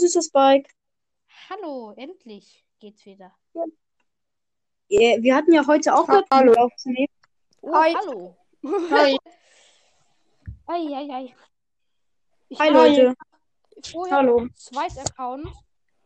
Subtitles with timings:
[0.00, 0.70] süßer Spike.
[1.48, 3.32] Hallo, endlich geht's wieder.
[4.88, 6.24] Äh, Wir hatten ja heute auch Hallo.
[6.28, 7.12] gerade aufzunehmen.
[7.62, 7.94] Oh, Hi.
[7.94, 8.36] hallo.
[8.90, 9.16] Hi.
[10.66, 11.34] Ei, ei, ei.
[12.48, 13.14] Ich Hi Leute.
[13.90, 14.46] vorher Hallo.
[14.54, 15.48] zweit Account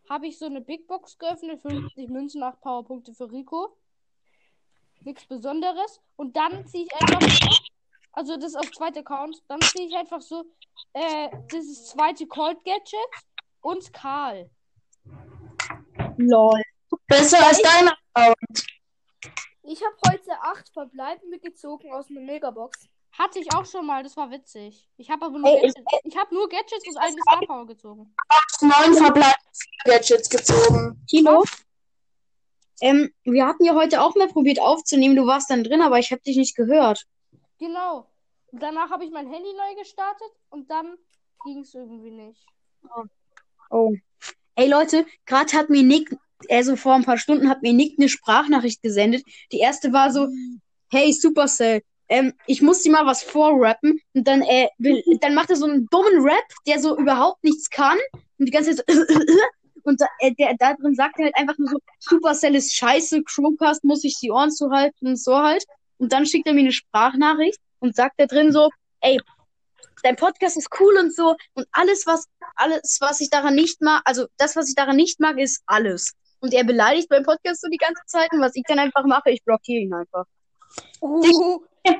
[0.08, 3.76] habe ich so eine Big Box geöffnet, 50 Münzen, 8 Powerpunkte für Rico.
[5.02, 6.00] Nichts Besonderes.
[6.16, 7.60] Und dann ziehe ich einfach,
[8.12, 10.44] also das ist auf zweiter Account, dann ziehe ich einfach so,
[10.94, 12.98] äh, dieses zweite Cold Gadget
[13.64, 14.50] und Karl.
[16.18, 16.62] Lol.
[17.06, 18.66] Besser als dein Account.
[19.62, 22.86] Ich habe heute acht Verbleibende gezogen aus einer Megabox.
[23.12, 24.88] Hatte ich auch schon mal, das war witzig.
[24.96, 26.00] Ich habe aber nur Ey, ich- Gadgets.
[26.04, 28.14] Ich habe nur Gadgets und eine Star Power gezogen.
[28.60, 29.34] Neun verbleibende
[29.84, 31.04] Gadgets gezogen.
[31.08, 31.42] Tino?
[32.80, 35.16] Ähm, wir hatten ja heute auch mal probiert aufzunehmen.
[35.16, 37.06] Du warst dann drin, aber ich habe dich nicht gehört.
[37.58, 38.10] Genau.
[38.52, 40.96] Danach habe ich mein Handy neu gestartet und dann
[41.44, 42.44] ging es irgendwie nicht.
[42.94, 43.04] Oh.
[44.56, 46.16] Ey Leute, gerade hat mir Nick,
[46.48, 49.24] also vor ein paar Stunden hat mir Nick eine Sprachnachricht gesendet.
[49.52, 50.28] Die erste war so,
[50.90, 53.98] hey Supercell, ähm, ich muss dir mal was vorrappen.
[54.12, 54.68] Und dann, äh,
[55.20, 57.98] dann macht er so einen dummen Rap, der so überhaupt nichts kann.
[58.38, 59.02] Und die ganze Zeit so,
[59.84, 63.22] und da, äh, der, da drin sagt er halt einfach nur so, Supercell ist scheiße,
[63.24, 65.64] Chromecast muss ich die Ohren zuhalten und so halt.
[65.98, 69.20] Und dann schickt er mir eine Sprachnachricht und sagt da drin so, ey,
[70.02, 71.36] dein Podcast ist cool und so.
[71.54, 75.20] Und alles, was, alles, was ich daran nicht mag, also das, was ich daran nicht
[75.20, 76.12] mag, ist alles.
[76.40, 78.32] Und er beleidigt beim Podcast so die ganze Zeit.
[78.32, 80.24] Und was ich dann einfach mache, ich blockiere ihn einfach.
[81.00, 81.94] Uh, äh,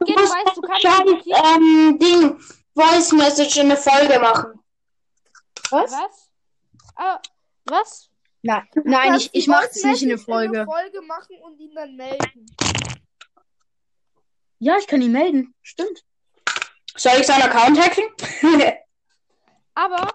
[0.00, 1.42] Du musst weißt du, kannst blockieren.
[1.56, 2.40] ähm, Ding,
[2.74, 4.52] Voice Message in eine Folge machen.
[5.70, 5.92] Was?
[5.92, 6.30] Was?
[6.96, 7.20] Ah,
[7.66, 8.10] was?
[8.42, 10.54] Na, nein, ich, ich mache es nicht in eine Folge.
[10.54, 10.60] Folge.
[10.60, 12.46] eine Folge machen und ihn dann melden.
[14.60, 15.54] Ja, ich kann ihn melden.
[15.62, 16.04] Stimmt.
[16.98, 18.04] Soll ich seinen Account hacken?
[19.74, 20.10] Aber,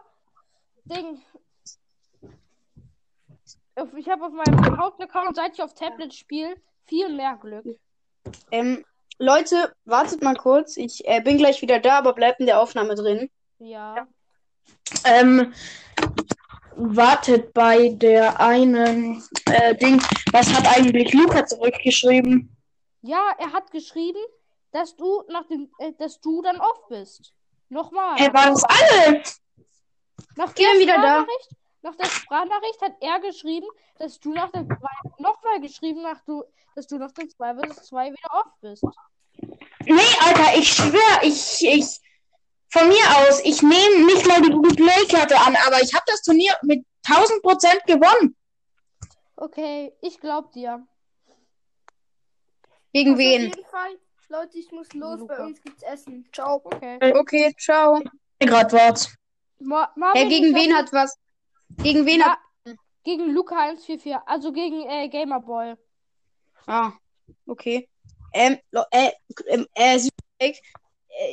[0.84, 1.22] Ding.
[3.96, 7.66] Ich habe auf meinem Hauptaccount, seit ich auf Tablet spiele, viel mehr Glück.
[8.52, 8.84] Ähm,
[9.18, 10.76] Leute, wartet mal kurz.
[10.76, 13.30] Ich äh, bin gleich wieder da, aber bleibt in der Aufnahme drin.
[13.60, 14.06] Ja.
[15.06, 15.54] ähm,
[16.76, 20.02] wartet bei der einen äh, Ding.
[20.32, 22.56] Was hat eigentlich Luca zurückgeschrieben?
[23.02, 24.20] Ja, er hat geschrieben,
[24.74, 27.34] dass du nach dem, äh, dass du dann off bist.
[27.70, 28.18] Nochmal.
[28.18, 29.24] Hey, war das alle?
[30.36, 31.22] Nach der wieder da.
[31.22, 31.50] Sprachnachricht,
[31.82, 33.68] nach der Sprachnachricht hat er geschrieben,
[33.98, 36.44] dass du nach der zwei, nochmal geschrieben, nach du,
[36.76, 38.84] dass du nach der 2 vs 2 wieder off bist.
[39.86, 42.00] Nee, Alter, ich schwör, ich, ich,
[42.70, 46.22] von mir aus, ich nehme nicht mal die Google Play-Karte an, aber ich habe das
[46.24, 48.36] Turnier mit 1000% gewonnen.
[49.36, 50.88] Okay, ich glaub dir.
[52.94, 53.42] Gegen Also Auf wen?
[53.42, 54.00] jeden Fall,
[54.34, 55.20] Leute, ich muss los.
[55.20, 55.36] Luca.
[55.36, 56.28] Bei uns gibt's Essen.
[56.34, 56.60] Ciao.
[56.64, 56.98] Okay.
[57.14, 58.02] Okay, ciao.
[58.40, 59.16] Gerade wart.
[59.60, 61.16] Ma Marvin, gegen ich wen hat was?
[61.84, 62.40] Gegen wen hat.
[63.04, 65.76] Gegen Luca 144, also gegen äh, Gamerboy.
[66.66, 66.94] Ah,
[67.46, 67.88] okay.
[68.34, 68.58] Ähm,
[68.90, 69.12] äh,
[69.46, 70.00] ähm, äh,
[70.40, 70.54] äh,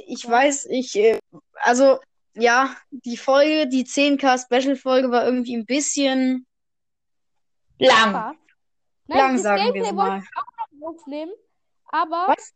[0.07, 1.19] ich weiß, ich, äh,
[1.63, 2.01] also,
[2.35, 6.47] ja, die Folge, die 10k Special-Folge war irgendwie ein bisschen
[7.79, 8.13] Lang.
[8.13, 8.35] Ja.
[9.07, 10.23] lang, das sagen wir Gameplay wollte mal.
[10.83, 11.33] aufnehmen,
[11.87, 12.53] aber Was?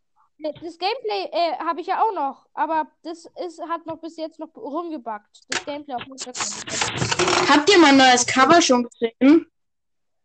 [0.52, 4.38] Das Gameplay äh, habe ich ja auch noch, aber das ist, hat noch bis jetzt
[4.38, 5.40] noch rumgebackt.
[5.48, 7.48] Das Gameplay auf Instagram.
[7.48, 9.46] Habt ihr mein neues Cover schon gesehen?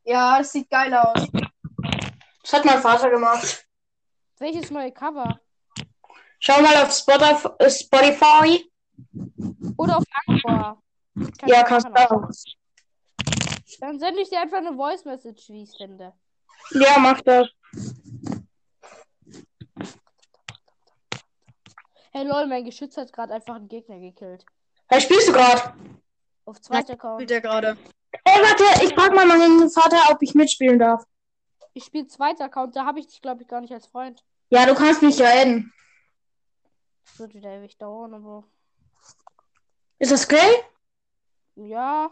[0.03, 1.27] Ja, das sieht geil aus.
[2.43, 3.65] Das hat mein Vater gemacht.
[4.39, 5.39] Welches neue Cover?
[6.39, 8.71] Schau mal auf äh, Spotify.
[9.77, 10.81] Oder auf Anchor.
[11.37, 12.29] Kann Ja, kannst du auch.
[13.81, 16.13] Dann sende ich dir einfach eine Voice Message, wie ich es finde.
[16.71, 17.47] Ja, mach das.
[22.11, 24.45] Hey lol, mein Geschütz hat gerade einfach einen Gegner gekillt.
[24.87, 25.73] Hey, spielst du gerade?
[26.45, 27.21] Auf zweiter Account.
[27.21, 27.77] Spielt er gerade.
[28.23, 31.03] Ey, warte, ich frag mal meinen Vater, ob ich mitspielen darf.
[31.73, 34.23] Ich spiele zweiter Account, da habe ich dich, glaube ich, gar nicht als Freund.
[34.49, 35.71] Ja, du kannst mich ja adden.
[37.05, 38.43] Das wird wieder ewig dauern, aber.
[39.99, 40.63] Ist das okay?
[41.55, 42.09] Ja.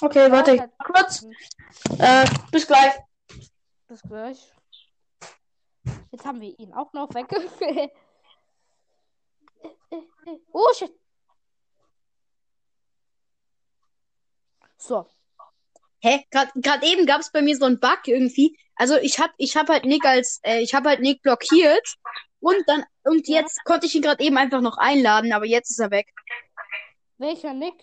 [0.00, 1.26] Okay, warte, halt- kurz.
[1.98, 2.94] Äh, bis gleich.
[3.88, 4.52] Bis gleich.
[6.10, 7.26] Jetzt haben wir ihn auch noch weg.
[10.52, 10.92] Oh shit.
[14.78, 15.06] So.
[16.00, 16.24] Hä?
[16.30, 18.58] Gerade eben gab es bei mir so einen Bug irgendwie.
[18.76, 21.94] Also ich hab, ich hab halt Nick als, äh, ich hab halt Nick blockiert
[22.40, 25.78] und dann, und jetzt konnte ich ihn gerade eben einfach noch einladen, aber jetzt ist
[25.78, 26.08] er weg.
[27.18, 27.74] Welcher Nick?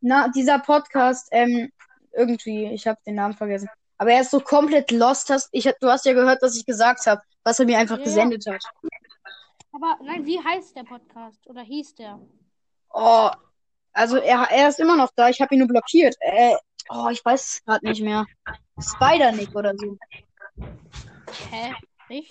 [0.00, 1.72] Na, dieser Podcast, ähm,
[2.12, 3.68] irgendwie, ich habe den Namen vergessen.
[3.96, 5.28] Aber er ist so komplett lost.
[5.30, 7.98] Hast, ich, hab- du hast ja gehört, was ich gesagt habe, was er mir einfach
[7.98, 8.04] Ja.
[8.04, 8.62] gesendet hat.
[9.80, 11.46] Aber nein, wie heißt der Podcast?
[11.46, 12.18] Oder hieß der?
[12.92, 13.30] Oh,
[13.92, 15.28] Also er, er ist immer noch da.
[15.28, 16.16] Ich habe ihn nur blockiert.
[16.20, 16.56] Äh,
[16.90, 18.26] oh, ich weiß es gerade nicht mehr.
[18.80, 19.96] Spider-Nick oder so.
[21.50, 21.74] Hä?
[22.08, 22.28] Ich?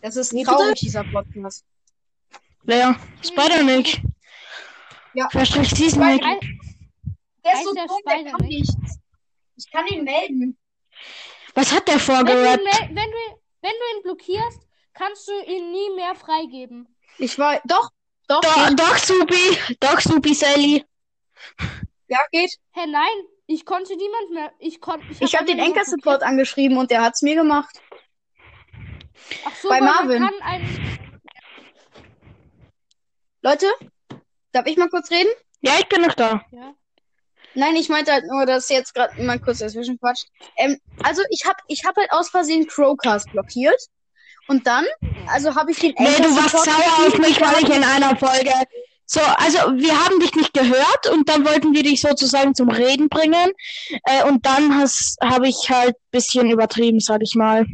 [0.00, 1.64] Das ist Wie traurig, dieser Podcast.
[2.64, 2.96] Wer?
[3.22, 4.02] Spider-Nick.
[5.14, 5.28] Ja.
[5.30, 6.24] Verstrich Season-Nick.
[6.24, 6.40] Ein-
[7.44, 8.48] Der ist so der dumm, der kann Spider-Nick?
[8.58, 8.98] nichts.
[9.56, 10.58] Ich kann ihn melden.
[11.54, 12.64] Was hat der Wenn du, ihn, vorgerappt?
[12.64, 14.67] mel- wenn, du, wenn du ihn blockierst,
[14.98, 16.88] kannst du ihn nie mehr freigeben.
[17.18, 17.60] Ich war.
[17.64, 17.90] Doch,
[18.28, 18.80] doch, Doch, geht.
[18.80, 19.58] doch, Supi.
[19.80, 20.84] Doch, Supi, Sally.
[22.08, 22.52] Ja, geht.
[22.72, 23.16] Hä, nein,
[23.46, 24.52] ich konnte niemand mehr.
[24.58, 25.06] Ich konnte.
[25.20, 27.80] Ich habe hab den Anchor-Support angeschrieben und der hat's mir gemacht.
[29.44, 30.22] Ach so, bei weil man Marvin.
[30.22, 30.98] kann einen.
[33.42, 33.66] Leute,
[34.52, 35.30] darf ich mal kurz reden?
[35.60, 36.44] Ja, ich bin noch da.
[36.50, 36.74] Ja.
[37.54, 40.26] Nein, ich meinte halt nur, dass jetzt gerade mal kurz dazwischen quatscht.
[40.56, 43.80] Ähm, also ich hab, ich hab halt aus Versehen Crowcast blockiert.
[44.48, 44.84] Und dann,
[45.26, 48.52] also habe ich den Nee, du warst sauer auf mich, weil ich in einer Folge.
[49.04, 53.08] So, also wir haben dich nicht gehört und dann wollten wir dich sozusagen zum Reden
[53.08, 53.52] bringen.
[54.04, 54.82] Äh, und dann
[55.22, 57.64] habe ich halt bisschen übertrieben, sag ich mal.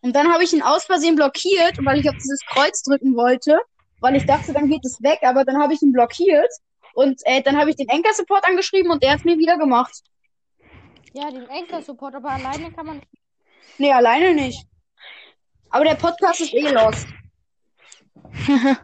[0.00, 3.58] Und dann habe ich ihn aus Versehen blockiert, weil ich auf dieses Kreuz drücken wollte,
[4.00, 6.50] weil ich dachte, dann geht es weg, aber dann habe ich ihn blockiert.
[6.94, 10.02] Und äh, dann habe ich den Anchor-Support angeschrieben und der hat mir wieder gemacht.
[11.12, 13.08] Ja, den Anchor-Support, aber alleine kann man nicht.
[13.78, 14.66] Nee, alleine nicht.
[15.70, 17.06] Aber der Podcast ist eh lost.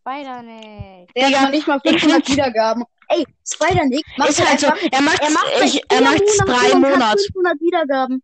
[0.00, 1.12] Spider-Nick.
[1.14, 2.84] Der Digga, hat noch nicht mal ich 500 find- Wiedergaben.
[3.08, 4.66] Ey, Spider-Nick macht Ist halt so.
[4.66, 7.18] Er macht er macht ich, er macht's drei Monate.
[7.32, 8.22] 500 Wiedergaben.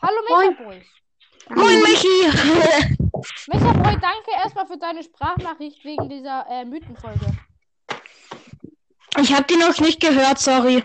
[0.00, 0.48] Hallo.
[0.48, 0.82] Mechaboy.
[1.50, 2.28] Moin, Michi.
[3.48, 7.26] Mechaboy, danke erstmal für deine Sprachnachricht wegen dieser äh, Mythenfolge.
[9.20, 10.82] Ich habe die noch nicht gehört, sorry.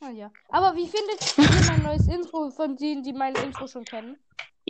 [0.00, 0.30] Ah, ja.
[0.50, 4.18] Aber wie findet ihr mein neues Intro von denen, die mein Intro schon kennen?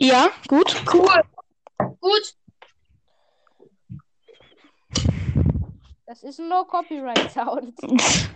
[0.03, 0.75] Ja, gut.
[0.91, 1.21] Cool.
[1.99, 2.35] Gut.
[6.07, 7.73] Das ist ein No-Copyright-Sound.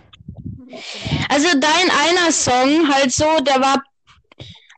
[1.28, 3.82] Also dein einer Song, halt so, der war,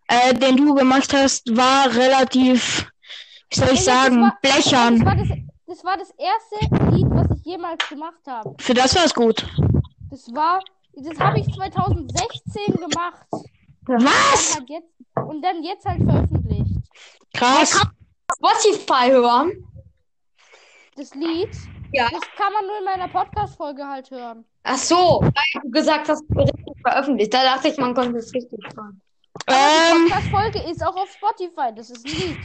[0.08, 2.90] äh, den du gemacht hast, war relativ,
[3.50, 5.06] wie soll ich Ja, das sagen, war- Das blechern.
[5.06, 5.28] war das,
[5.66, 8.54] das war das erste Lied, was ich jemals gemacht habe.
[8.58, 9.46] Für das war's gut.
[10.10, 10.60] Das war,
[10.94, 13.26] das habe ich 2016 gemacht.
[13.86, 14.54] Was?
[14.56, 14.92] Halt jetzt,
[15.26, 16.57] und dann jetzt halt veröffentlicht.
[17.34, 17.80] Krass.
[18.36, 19.64] Spotify hören.
[20.96, 21.50] Das Lied,
[21.92, 22.08] Ja.
[22.10, 24.44] das kann man nur in meiner Podcast-Folge halt hören.
[24.64, 27.32] Ach so, weil du gesagt hast, richtig veröffentlicht.
[27.32, 29.00] Da dachte ich, man konnte es richtig hören.
[29.46, 31.72] Aber die Ähm, Podcast-Folge ist auch auf Spotify.
[31.74, 32.38] Das ist ein Lied.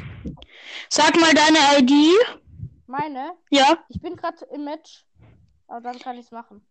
[0.90, 1.92] sag mal deine ID.
[2.86, 5.06] Meine, Ja, ich bin gerade im Match.
[5.68, 6.62] Aber dann kann ich es machen.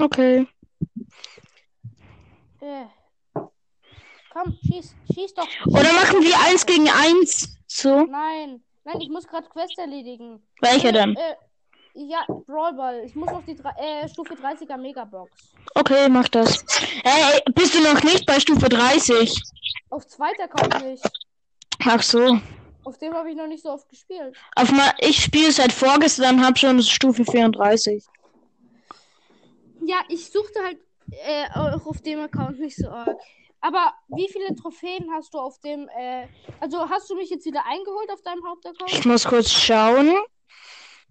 [0.00, 0.46] okay.
[2.60, 2.86] Äh.
[4.36, 5.48] Komm, schieß, schieß doch.
[5.66, 7.56] Oder machen wir eins gegen eins.
[7.66, 8.04] So.
[8.04, 10.42] Nein, nein, ich muss gerade Quest erledigen.
[10.60, 11.16] Welche denn?
[11.16, 11.36] Äh,
[11.94, 13.02] ja, Brawlball.
[13.06, 15.30] Ich muss auf die äh, Stufe 30er Megabox.
[15.74, 16.62] Okay, mach das.
[17.02, 19.40] Hey, bist du noch nicht bei Stufe 30?
[19.88, 21.02] Auf zweiter Account nicht.
[21.86, 22.38] Ach so.
[22.84, 24.36] Auf dem habe ich noch nicht so oft gespielt.
[24.54, 28.04] Auf mal, ich spiele seit vorgestern, hab schon Stufe 34.
[29.86, 30.78] Ja, ich suchte halt
[31.10, 33.16] äh, auch auf dem Account nicht so arg.
[33.60, 36.28] Aber wie viele Trophäen hast du auf dem, äh,
[36.60, 38.92] also hast du mich jetzt wieder eingeholt auf deinem Hauptaccount?
[38.92, 40.16] Ich muss kurz schauen.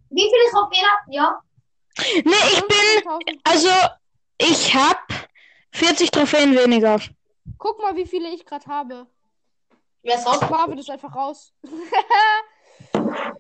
[0.10, 1.42] Wie viele Trophäen habt ihr?
[2.24, 3.40] Nee, ich bin, 15.000.
[3.44, 3.70] also,
[4.38, 5.08] ich hab
[5.72, 7.00] 40 Trophäen weniger.
[7.58, 9.08] Guck mal, wie viele ich gerade habe.
[10.04, 10.42] Wer ist raus?
[10.50, 11.54] Marvin ist einfach raus.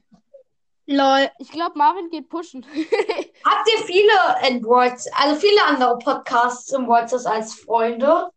[0.87, 1.31] Lol.
[1.39, 2.65] Ich glaube, Marvin geht pushen.
[3.45, 8.29] Habt ihr viele in Words, also viele andere Podcasts im Words als Freunde?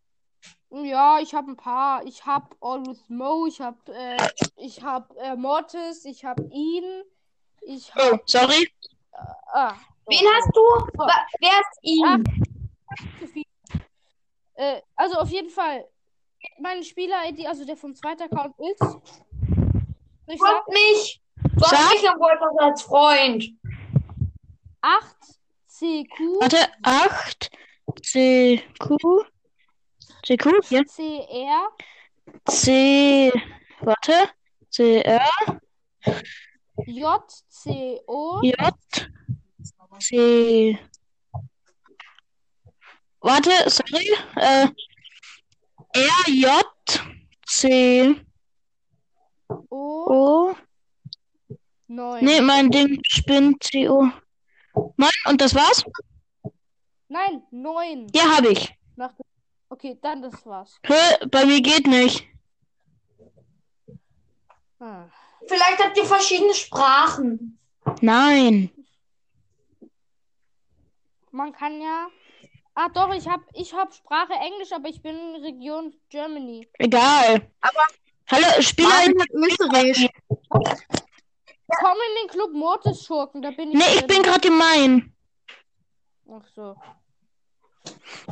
[0.71, 2.05] Ja, ich habe ein paar.
[2.05, 4.17] Ich habe Always Mo, ich habe äh,
[4.57, 7.03] ich habe äh, Mortis, ich habe ihn.
[7.63, 8.71] Ich habe Oh, sorry.
[9.53, 9.75] ah,
[10.07, 10.61] Wen hast du?
[10.99, 12.25] Wa- Wer ist ihn?
[13.21, 13.45] zu viel.
[14.55, 15.87] Äh, also auf jeden Fall
[16.61, 18.97] meine Spieler-ID, also der vom zweiten Account ist.
[20.29, 20.39] Ich?
[20.39, 21.21] Folgt mich.
[21.55, 21.73] Du Sag.
[21.79, 23.45] hast mich im Words als Freund.
[24.81, 25.17] 8
[25.67, 27.51] CQ Warte, 8
[28.03, 28.97] CQ.
[30.29, 30.61] CQ?
[30.69, 30.83] Ja.
[30.85, 31.73] CR
[32.45, 33.33] C.
[33.81, 34.29] Warte.
[34.71, 35.61] CR.
[36.87, 38.55] JCO J.
[39.99, 40.79] C.
[43.21, 44.11] Warte, sorry.
[44.37, 44.69] Äh.
[45.95, 46.25] R.
[46.27, 46.65] J.
[47.47, 48.15] C.
[49.71, 50.57] O O.
[51.87, 52.23] 9.
[52.23, 53.65] Nee, mein Ding spinnt.
[53.65, 53.89] C.
[53.89, 54.11] O.
[54.99, 55.83] Nein, und das war's?
[57.09, 58.09] Nein, 9.
[58.15, 58.75] Ja, hab ich.
[58.95, 59.15] Nach
[59.69, 60.79] okay, dann das war's.
[60.85, 62.27] Hä, bei mir geht nicht.
[64.79, 65.11] Hm.
[65.47, 67.59] Vielleicht habt ihr verschiedene Sprachen.
[68.01, 68.71] Nein.
[71.31, 72.09] man kann ja.
[72.75, 76.69] Ah, doch, ich hab, ich hab Sprache Englisch, aber ich bin Region Germany.
[76.79, 77.51] Egal.
[77.61, 77.87] Aber-
[78.31, 78.91] Hallo, Spieler.
[78.91, 80.09] Hat Österreich.
[80.29, 83.75] Komm in den Club Mortis Schurken, da bin ich.
[83.79, 84.07] Nee, ich drin.
[84.09, 85.15] bin gerade gemein.
[86.31, 86.77] Ach so.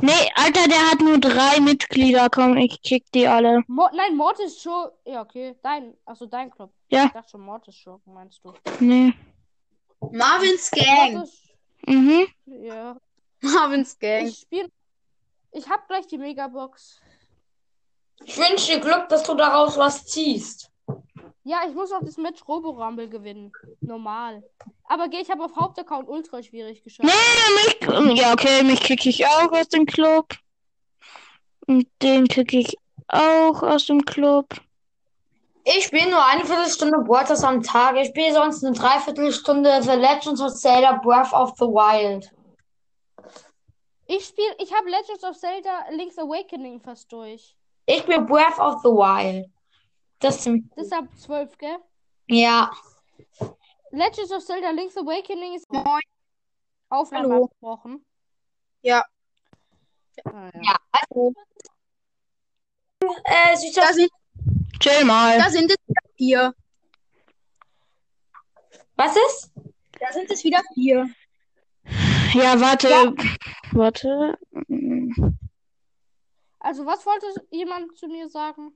[0.01, 2.29] Nee, Alter, der hat nur drei Mitglieder.
[2.29, 3.63] Komm, ich kick die alle.
[3.67, 4.97] Mo Nein, Mortis Schurken.
[5.05, 5.55] Ja, okay.
[5.61, 5.95] Dein.
[6.05, 6.71] Achso, dein Club.
[6.89, 7.05] Ja.
[7.05, 8.53] Ich dachte schon Mortis Schurken, meinst du?
[8.79, 9.13] Nee.
[10.11, 11.13] Marvins Gang.
[11.13, 11.43] Mortis.
[11.85, 12.27] Mhm.
[12.45, 12.97] Ja.
[13.41, 14.27] Marvins Gang.
[14.27, 14.71] Ich spiel.
[15.51, 17.01] Ich hab gleich die Megabox.
[18.23, 20.71] Ich wünsche dir Glück, dass du daraus was ziehst.
[21.47, 23.53] Ja, ich muss noch das Match Robo Rumble gewinnen.
[23.79, 24.43] Normal.
[24.83, 27.07] Aber geh, ich habe auf Hauptaccount ultra schwierig geschafft.
[27.07, 28.19] Nee, mich.
[28.19, 30.35] Ja, okay, mich kick ich auch aus dem Club.
[31.65, 32.75] Und den kick ich
[33.07, 34.55] auch aus dem Club.
[35.63, 37.95] Ich spiele nur eine Viertelstunde Waters am Tag.
[37.95, 42.29] Ich spiele sonst eine Dreiviertelstunde The Legends of Zelda Breath of the Wild.
[44.05, 47.55] Ich spiel, ich habe Legends of Zelda Link's Awakening fast durch.
[47.85, 49.49] Ich spiele Breath of the Wild.
[50.19, 50.63] Das ist ziemlich.
[50.75, 51.77] Das ist ab 12, gell?
[52.27, 52.71] Ja.
[53.91, 56.01] Legends of Zelda Link's Awakening ist Moin.
[56.89, 57.45] Aufnahme Hallo.
[57.45, 58.05] abgebrochen.
[58.81, 59.03] Ja.
[60.25, 60.75] Ah, ja.
[61.13, 61.31] Ja.
[63.25, 63.81] Äh, süßer.
[63.81, 64.09] Da sind,
[64.79, 65.37] Chill mal.
[65.37, 66.55] da sind es wieder vier.
[68.95, 69.51] Was ist?
[69.99, 71.07] Da sind es wieder vier.
[72.33, 72.89] Ja, warte.
[72.89, 73.13] Ja.
[73.71, 74.37] Warte.
[76.59, 78.73] Also, was wollte jemand zu mir sagen?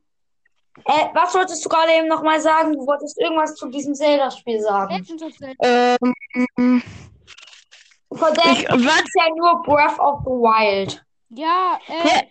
[0.85, 2.73] Äh, was wolltest du gerade eben nochmal sagen?
[2.73, 4.95] Du wolltest irgendwas zu diesem Zelda-Spiel sagen.
[4.95, 5.97] Legends of Zelda.
[5.97, 6.83] Ähm,
[8.13, 11.05] Von der ich, warte, ist ja nur Breath of the Wild.
[11.29, 12.23] Ja, äh,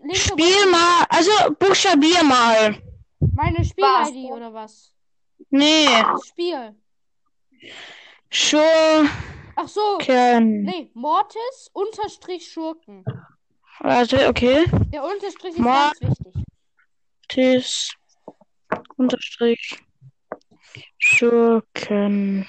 [0.00, 1.04] Link's spiel mal.
[1.10, 2.76] Also, buchstabier mal.
[3.34, 3.68] Meine Was?
[3.68, 4.92] Spiel-ID oder was?
[5.50, 5.88] Nee.
[6.26, 6.74] Spiel.
[8.30, 9.10] Schurken.
[9.56, 9.98] Ach so.
[10.40, 13.04] Nee, Mortis unterstrich Schurken.
[13.80, 14.64] Warte, okay.
[14.92, 16.44] Der Unterstrich ist Mor- ganz wichtig.
[17.28, 17.90] Tis.
[18.96, 19.78] Unterstrich.
[20.98, 22.46] Schurken.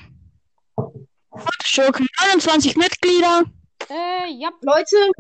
[1.64, 2.08] Schurken.
[2.32, 3.44] 21 Mitglieder.
[3.90, 4.50] Äh, ja.
[4.62, 5.12] Leute,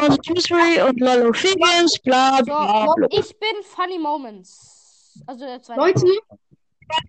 [0.00, 1.98] Und Mystery und Lolo Figgins.
[2.02, 3.06] Bla, bla, So, bla.
[3.10, 5.20] ich bin Funny Moments.
[5.26, 5.80] Also der zweite.
[5.80, 6.06] Leute,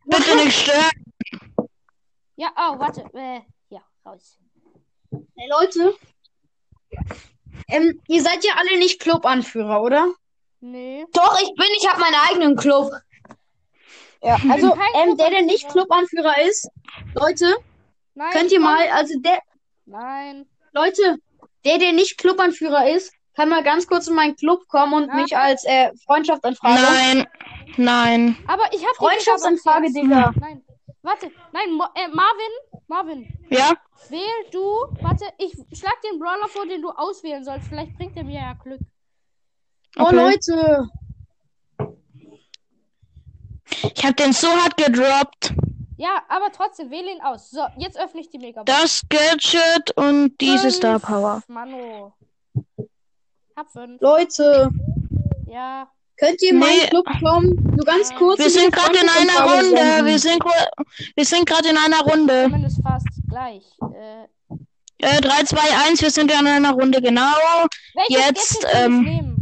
[0.06, 0.90] Bitte nicht stören.
[2.38, 3.02] Ja, oh, warte.
[3.14, 4.38] Äh, ja, raus.
[5.12, 5.94] hey, Leute.
[7.68, 10.14] Ähm, ihr seid ja alle nicht Club-Anführer, oder?
[10.66, 11.06] Nee.
[11.14, 12.92] Doch, ich bin, ich habe meinen eigenen Club.
[14.24, 14.36] Ja.
[14.50, 16.42] Also, ähm, der, der nicht Club-Anführer.
[16.42, 16.68] Ist,
[17.14, 17.56] Leute,
[18.16, 18.32] Nein.
[18.32, 19.38] könnt ihr mal, also der,
[19.86, 20.48] Nein.
[20.74, 21.18] Leute,
[21.66, 25.22] der, der nicht Club-Anführer ist, kann mal ganz kurz in meinen Club kommen und Nein.
[25.22, 26.82] mich als äh, Freundschaftsanfrage.
[26.82, 27.28] Nein.
[27.78, 28.38] Nein.
[28.48, 30.34] Aber ich habe Freundschaftsanfrage, Digga.
[30.40, 30.66] Nein.
[31.04, 31.30] Warte.
[31.54, 32.82] Nein, Mo äh, Marvin.
[32.88, 33.48] Marvin.
[33.52, 33.74] Ja?
[34.10, 34.66] Wähl du.
[35.02, 37.68] Warte, ich schlag den Brawler vor, den du auswählen sollst.
[37.68, 38.80] Vielleicht bringt er mir ja Glück.
[39.98, 40.16] Oh, Okay.
[40.16, 40.90] Leute.
[43.96, 45.54] Ich hab den so hart gedroppt.
[45.98, 47.50] Ja, aber trotzdem, wähle ihn aus.
[47.52, 48.66] So, jetzt öffne ich die Megabox.
[48.72, 50.76] Das Gadget und diese Fünf.
[50.76, 51.42] Star Power.
[51.48, 52.14] Mano.
[53.56, 54.02] Hab fünf.
[54.02, 54.70] Leute,
[55.48, 55.88] Ja.
[56.18, 56.88] könnt ihr in meinen Nee.
[56.90, 57.56] Club kommen?
[57.76, 58.20] Nur ganz Nein.
[58.20, 58.40] kurz.
[58.40, 59.78] Wir sind gerade in einer Runde.
[59.78, 60.06] senden.
[60.06, 60.44] Wir sind,
[61.16, 62.44] wir sind gerade in einer Runde.
[62.44, 63.64] Zumindest fast gleich.
[63.94, 64.28] Äh,
[65.00, 65.60] Äh, 3, 2,
[65.90, 66.02] 1.
[66.02, 67.02] Wir sind in einer Runde.
[67.02, 67.34] Genau.
[67.96, 69.35] welches Jetzt, Gadget ähm,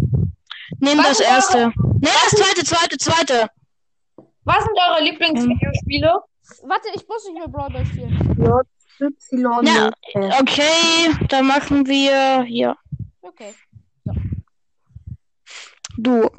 [0.83, 0.99] nehmen?
[0.99, 1.73] Was das erste.
[2.01, 3.49] Nee, das zweite, zweite, zweite.
[4.43, 6.13] Was sind eure Lieblingsvideospiele?
[6.63, 8.35] Warte, ich muss nicht mehr Brawl spielen.
[8.99, 9.65] Y.
[9.65, 9.89] Ja,
[10.39, 11.15] okay.
[11.29, 12.75] Dann machen wir hier.
[13.21, 13.53] Okay.
[15.97, 16.29] Du.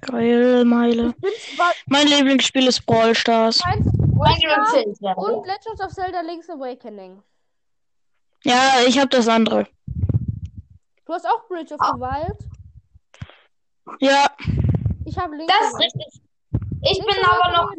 [0.00, 1.14] Geil, Meile.
[1.86, 3.60] Mein Lieblingsspiel ist Brawl Stars.
[3.62, 7.22] und Legends of Zelda Link's Awakening.
[8.44, 9.66] Ja, ich hab das andere.
[11.08, 12.36] Du hast auch Bridge of the Wild.
[14.00, 14.26] Ja.
[15.06, 16.20] Ich habe Link's Das ist richtig.
[16.82, 17.72] Ich bin aber noch.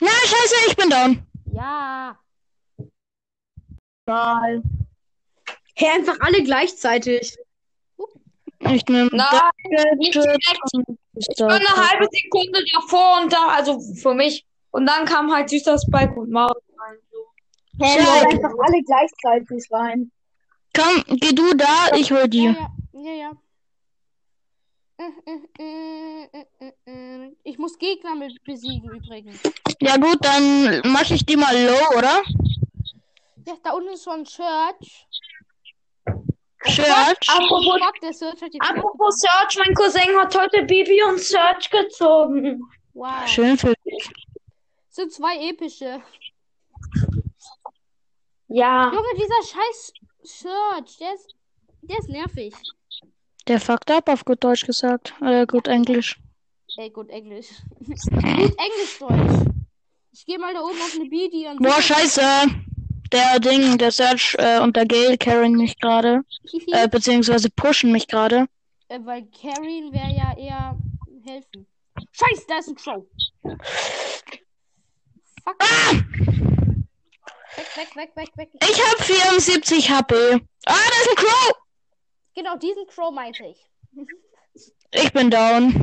[0.00, 1.26] Na, scheiße, ich bin down.
[1.52, 2.18] Ja.
[4.06, 4.62] Mal.
[5.74, 7.36] Hey, einfach alle gleichzeitig.
[8.60, 9.50] Ich nehme Nein,
[9.98, 10.38] nicht direkt.
[11.16, 14.46] Ich war eine halbe Sekunde davor und da, also für mich.
[14.70, 16.96] Und dann kam halt süßer Spike und Maus rein.
[17.10, 17.84] So.
[17.84, 18.26] Hey, Ja.
[18.30, 20.10] einfach alle gleichzeitig rein.
[20.76, 22.44] Komm, geh du da, ich hol die.
[22.44, 22.70] ja.
[22.92, 23.32] Ja, ja.
[27.44, 29.40] Ich muss Gegner mit besiegen übrigens.
[29.80, 32.22] Ja gut, dann mach ich die mal low, oder?
[33.46, 35.06] Ja, da unten ist so ein Church.
[36.64, 37.28] Search.
[37.28, 37.80] Apropos,
[38.58, 42.60] apropos Search, mein Cousin hat heute Bibi und Search gezogen.
[42.94, 43.26] Wow.
[43.26, 44.10] Schön für dich.
[44.88, 46.02] Sind zwei epische.
[48.48, 48.90] Ja.
[48.92, 49.92] Junge, dieser scheiß
[50.26, 51.34] Search, der ist,
[51.82, 52.54] der ist nervig.
[53.46, 55.14] Der fuckt ab, auf gut Deutsch gesagt.
[55.20, 56.18] Äh, gut Englisch.
[56.76, 57.48] Ey, gut Englisch.
[57.78, 59.46] gut Englisch-Deutsch.
[60.12, 61.58] Ich gehe mal da oben auf eine BD und.
[61.62, 62.20] Boah, scheiße.
[63.12, 66.22] Der Ding, der Search äh, und der Gale carryen mich gerade.
[66.72, 68.46] Äh, beziehungsweise pushen mich gerade.
[68.88, 70.76] Äh, weil Karin wäre ja eher
[71.24, 71.66] helfen.
[72.12, 73.04] Scheiß, da ist ein Crow.
[73.42, 74.40] Fuck.
[75.60, 76.05] Weg,
[77.76, 78.48] weg, weg, weg, weg.
[78.62, 80.14] Ich hab 74 HP.
[80.14, 81.52] Ah, da ist ein Crow.
[82.34, 83.70] Genau, diesen Crow meinte ich.
[84.92, 85.74] Ich bin down.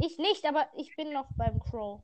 [0.00, 2.02] Ich nicht, aber ich bin noch beim Crow.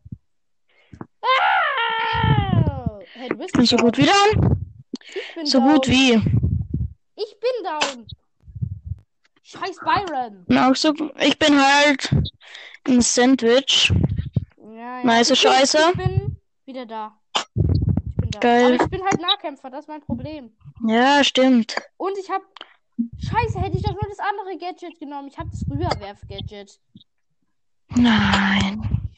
[1.22, 2.98] Ah!
[3.14, 3.86] Hey, du bist Bin so down.
[3.86, 4.66] gut wie down.
[5.14, 5.72] Ich bin So down.
[5.72, 6.12] gut wie.
[7.16, 8.06] Ich bin down.
[9.42, 10.46] Scheiß Byron.
[10.58, 10.94] Auch so.
[11.18, 12.10] Ich bin halt
[12.86, 13.92] ein Sandwich.
[14.58, 15.04] Ja, ja.
[15.04, 15.78] Nice ich bin, Scheiße.
[15.92, 16.36] Ich bin
[16.66, 17.19] wieder da.
[18.40, 18.60] Ich bin da.
[18.60, 18.74] Geil.
[18.74, 20.52] Aber ich bin halt Nahkämpfer, das ist mein Problem.
[20.86, 21.76] Ja, stimmt.
[21.96, 22.42] Und ich hab.
[23.18, 25.28] Scheiße, hätte ich doch nur das andere Gadget genommen.
[25.28, 26.78] Ich hab das Rüberwerf-Gadget.
[27.96, 29.10] Nein.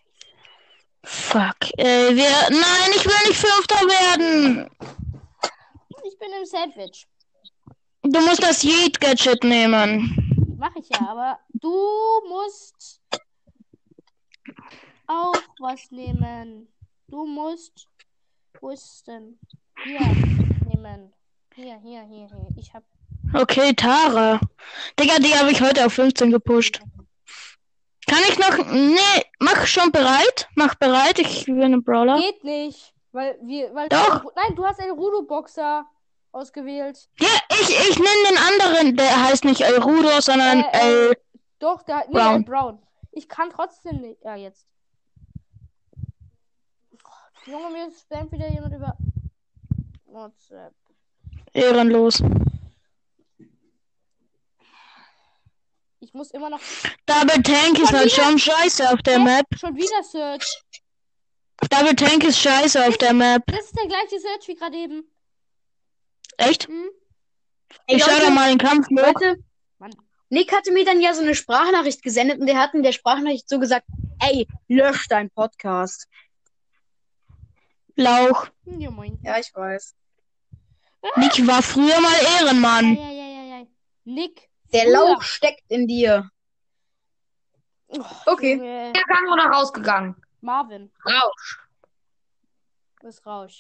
[1.04, 1.56] Fuck.
[1.78, 2.50] Äh, wir.
[2.50, 4.70] Nein, ich will nicht Fünfter werden.
[6.04, 7.06] Ich bin im Sandwich.
[8.02, 10.56] Du musst das Yeet-Gadget nehmen.
[10.58, 11.72] Mach ich ja, aber du
[12.28, 13.00] musst
[15.06, 16.68] auch was nehmen.
[17.08, 17.88] Du musst.
[18.62, 19.40] Wo ist denn?
[19.82, 19.98] Hier
[20.68, 21.12] nehmen.
[21.56, 22.46] Hier, hier, hier, hier.
[22.56, 22.84] Ich hab.
[23.34, 24.38] Okay, Tara.
[25.00, 26.80] Digga, die habe ich heute auf 15 gepusht.
[28.06, 28.56] Kann ich noch.
[28.70, 30.48] Nee, mach schon bereit.
[30.54, 31.18] Mach bereit.
[31.18, 32.20] Ich will einen Brawler.
[32.20, 32.94] Geht nicht.
[33.10, 33.74] Weil wir.
[33.74, 34.24] Weil Doch.
[34.36, 35.84] Nein, du hast einen Rudo-Boxer
[36.30, 37.08] ausgewählt.
[37.18, 38.96] Ja, ich, ich nenne den anderen.
[38.96, 41.16] Der heißt nicht El Rudo, sondern Äh, äh, El.
[41.58, 42.04] Doch, der.
[42.06, 42.44] Nee, Brown.
[42.44, 42.76] Brown.
[42.76, 42.82] Brown.
[43.10, 44.22] Ich kann trotzdem nicht.
[44.22, 44.68] Ja, jetzt.
[47.46, 48.96] Junge, mir spammt wieder jemand über
[50.06, 50.74] WhatsApp.
[51.52, 52.22] Ehrenlos.
[56.00, 56.60] Ich muss immer noch.
[57.06, 59.18] Double Tank ist halt schon scheiße auf der?
[59.18, 59.46] Map.
[59.58, 60.62] Schon wieder Search.
[61.70, 63.42] Double Tank ist scheiße auf der Map.
[63.46, 65.04] Das ist der gleiche Search wie gerade eben.
[66.36, 66.68] Echt?
[66.68, 66.90] Hm?
[67.86, 69.04] Ey, Ich schau da mal den Kampf mit.
[69.04, 69.36] Leute.
[70.28, 73.48] Nick hatte mir dann ja so eine Sprachnachricht gesendet und der hat in der Sprachnachricht
[73.48, 73.86] so gesagt,
[74.20, 76.08] ey, lösch deinen Podcast.
[77.96, 78.46] Lauch.
[78.64, 79.18] Ja, moin.
[79.22, 79.94] Ja, ich weiß.
[81.16, 82.94] Nick war früher mal Ehrenmann.
[82.96, 83.66] ja, ja, ja, ja.
[84.04, 84.48] Nick.
[84.72, 84.92] Der früher.
[84.92, 86.30] Lauch steckt in dir.
[87.88, 88.54] Oh, Okay.
[88.54, 88.92] Junge.
[88.92, 90.16] Gegangen oder rausgegangen?
[90.40, 90.90] Marvin.
[91.04, 91.60] Rausch.
[93.02, 93.58] Ist Rausch.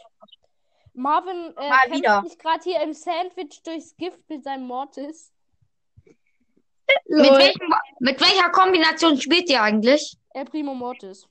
[0.94, 2.22] Marvin äh, Mal kämpft wieder.
[2.22, 5.32] sich gerade hier im Sandwich durchs Gift mit seinem Mortis.
[7.08, 10.16] Mit, welchem, mit welcher Kombination spielt ihr eigentlich?
[10.30, 11.26] El Primo Mortis.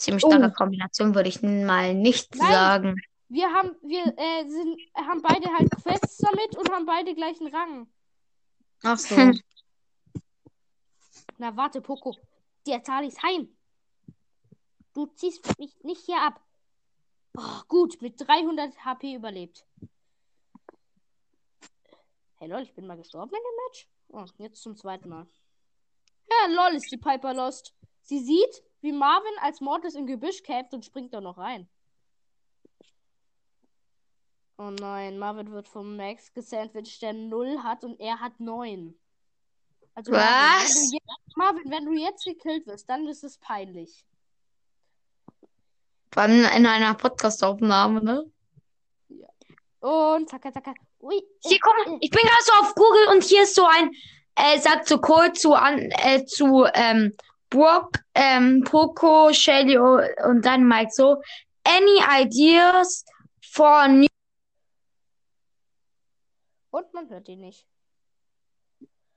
[0.00, 0.30] Ziemlich Oh.
[0.30, 2.52] starke Kombination, würde ich mal nicht Nein.
[2.52, 3.02] sagen.
[3.28, 7.86] Wir haben, wir äh, sind, haben beide halt Quests damit und haben beide gleichen Rang.
[8.82, 9.14] Ach so.
[9.14, 9.40] Hm.
[11.38, 12.16] Na warte, Poco.
[12.66, 13.48] Der zahl ich's heim.
[14.94, 16.40] Du ziehst mich nicht hier ab.
[17.36, 19.64] Oh, gut, mit 300 HP überlebt.
[22.38, 23.88] Hey lol, ich bin mal gestorben in dem Match.
[24.08, 25.26] Oh, jetzt zum zweiten Mal.
[26.28, 27.74] Ja, lol, ist die Piper lost.
[28.02, 31.68] Sie sieht, wie Marvin als Mortis im Gebüsch kämpft und springt da noch rein.
[34.58, 38.94] Oh nein, Marvin wird vom Max gesandwiched, der 0 hat und er hat 9.
[39.94, 44.04] Also Marvin, wenn jetzt, Marvin, wenn du jetzt gekillt wirst, dann ist es peinlich.
[46.12, 48.30] Vor allem in einer Podcast-Aufnahme, ne?
[49.80, 50.74] Und zacka, zacka.
[51.00, 51.22] Ui.
[51.42, 53.90] Hier, guck mal, ich bin gerade so auf Google und hier ist so ein,
[54.34, 57.16] äh, sagt so Code zu, an, äh, zu, ähm,
[57.50, 61.20] Brock, ähm, Poco, Shelly und dann Mike so,
[61.64, 63.04] any ideas
[63.42, 64.06] for new
[66.70, 67.66] Und man hört ihn nicht.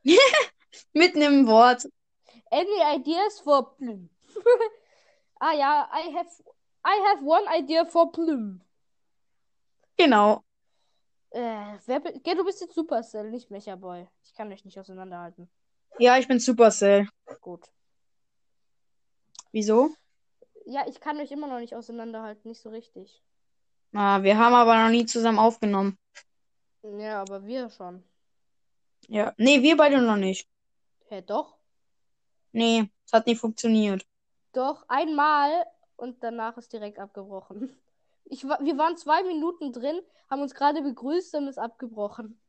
[0.93, 1.87] Mitten im Wort.
[2.49, 4.09] Any ideas for Plüm?
[5.39, 6.29] ah ja, I have,
[6.85, 8.61] I have one idea for Plüm.
[9.97, 10.43] Genau.
[11.29, 14.07] Äh, wer, Gell, du bist jetzt Supercell, nicht Mechaboy.
[14.23, 15.49] Ich kann euch nicht auseinanderhalten.
[15.99, 17.07] Ja, ich bin Supercell.
[17.41, 17.69] Gut.
[19.53, 19.95] Wieso?
[20.65, 23.23] Ja, ich kann euch immer noch nicht auseinanderhalten, nicht so richtig.
[23.93, 25.97] Ah, wir haben aber noch nie zusammen aufgenommen.
[26.81, 28.03] Ja, aber wir schon.
[29.07, 29.33] Ja.
[29.37, 30.49] Nee, wir beide noch nicht.
[31.07, 31.55] Hä, doch?
[32.51, 34.05] Nee, es hat nicht funktioniert.
[34.53, 35.65] Doch, einmal
[35.97, 37.77] und danach ist direkt abgebrochen.
[38.25, 42.39] Ich, wir waren zwei Minuten drin, haben uns gerade begrüßt und ist abgebrochen.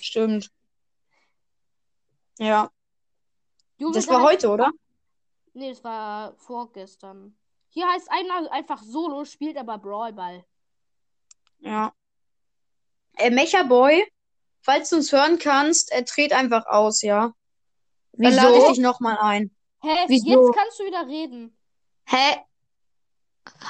[0.00, 0.50] Stimmt.
[2.38, 2.70] Ja.
[3.76, 4.70] Junge, Das da war heißt- heute, oder?
[5.52, 7.36] Nee, das war vorgestern.
[7.68, 10.44] Hier heißt einer einfach Solo, spielt aber Brawlball.
[11.60, 11.92] Ja.
[13.16, 14.04] Äh, Mecha Boy,
[14.62, 17.32] falls du uns hören kannst, äh, tret einfach aus, ja?
[18.12, 18.68] Dann lade ich Wieso?
[18.70, 19.50] dich nochmal ein.
[19.82, 20.28] Hä, Wieso?
[20.28, 21.56] jetzt kannst du wieder reden.
[22.06, 22.40] Hä?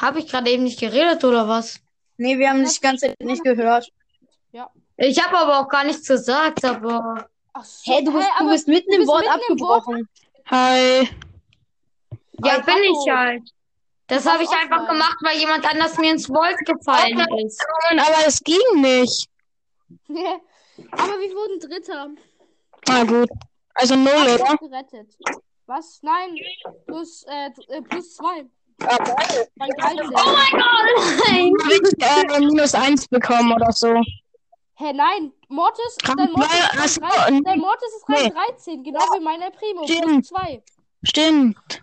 [0.00, 1.80] Habe ich gerade eben nicht geredet oder was?
[2.16, 3.90] Nee, wir haben dich die ganze Zeit nicht gehört.
[5.02, 7.26] Ich habe aber auch gar nichts gesagt, aber.
[7.54, 9.60] Ach so, Hä, du bist, du aber bist mitten du im bist Wort mitten im
[9.60, 10.08] Wort abgebrochen.
[10.50, 11.08] Hi.
[12.44, 13.04] Ja, bin hallo.
[13.06, 13.42] ich halt.
[14.06, 14.88] Das habe ich einfach offline.
[14.98, 17.64] gemacht, weil jemand anders mir ins Wort gefallen ist.
[17.92, 19.28] Aber es ging nicht.
[20.08, 22.08] aber wir wurden Dritter.
[22.88, 23.28] Na gut.
[23.74, 24.56] Also null, Ich oder?
[24.56, 25.16] gerettet.
[25.66, 26.00] Was?
[26.02, 26.36] Nein.
[26.86, 28.44] Plus, äh, äh, plus zwei.
[28.84, 29.14] Aber
[29.56, 30.10] Bei 13.
[30.10, 31.52] Nein.
[31.70, 33.94] ich äh, minus eins bekommen oder so.
[34.74, 35.32] Hä, nein.
[35.48, 38.30] Mortis, dein Mortis, ist ach Rang so, 13, n- dein Mortis ist Rang nee.
[38.30, 39.82] 13, genau wie meine Primo.
[39.82, 40.26] Plus Stimmt.
[40.26, 40.62] 2.
[41.04, 41.82] Stimmt.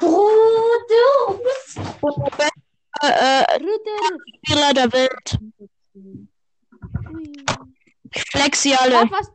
[0.00, 1.40] Bruder.
[3.02, 4.18] Äh, Ritter.
[4.44, 5.38] Spieler der Welt.
[8.12, 8.90] Ich flex sie alle.
[8.90, 9.32] Gerade warst,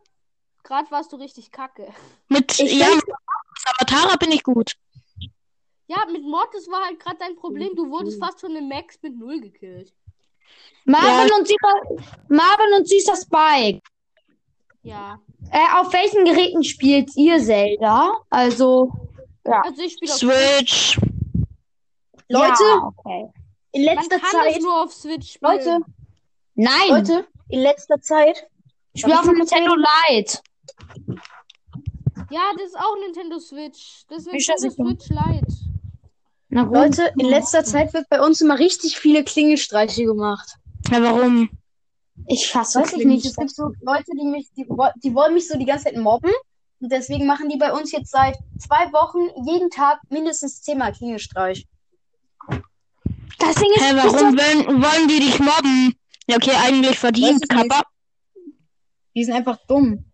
[0.63, 1.93] grad warst du richtig kacke.
[2.27, 3.03] Mit, Ich ja, mit
[3.79, 4.73] Avatara bin ich gut.
[5.87, 7.75] Ja, mit Mortis war halt gerade dein Problem.
[7.75, 9.93] Du wurdest fast von dem Max mit 0 gekillt.
[10.85, 13.81] Marvin und süßer, Marvin und süßer Spike.
[14.81, 15.19] Ja.
[15.51, 18.13] Äh, auf welchen Geräten spielt ihr Zelda?
[18.29, 18.91] Also.
[19.45, 20.99] Also ich spiele auf Switch.
[22.27, 23.29] Leute, Ja, okay.
[23.71, 25.51] in Man letzter kann Zeit, nur auf Switch spielen.
[25.51, 25.79] Leute,
[26.55, 28.47] Nein, Leute, in letzter Zeit,
[28.93, 30.39] ich spiele auf Nintendo Lite.
[32.31, 34.05] Ja, das ist auch Nintendo Switch.
[34.07, 35.47] Das ist Nintendo Switch Lite.
[36.49, 36.63] Na.
[36.63, 40.55] Leute, in letzter Zeit wird bei uns immer richtig viele Klingelstreiche gemacht.
[40.89, 41.49] Ja, warum?
[42.27, 43.25] Ich hasse Weiß ich nicht.
[43.25, 44.65] Es gibt so Leute, die mich, die,
[45.03, 46.31] die wollen mich so die ganze Zeit mobben.
[46.81, 51.65] Und deswegen machen die bei uns jetzt seit zwei Wochen jeden Tag mindestens zehnmal Klingelstreich.
[53.39, 53.81] Das Ding ist.
[53.81, 55.95] Hä, warum wollen, wollen die dich mobben?
[56.27, 57.47] Ja, okay, eigentlich verdient.
[57.49, 57.81] Kappa.
[59.15, 60.05] Die sind einfach dumm.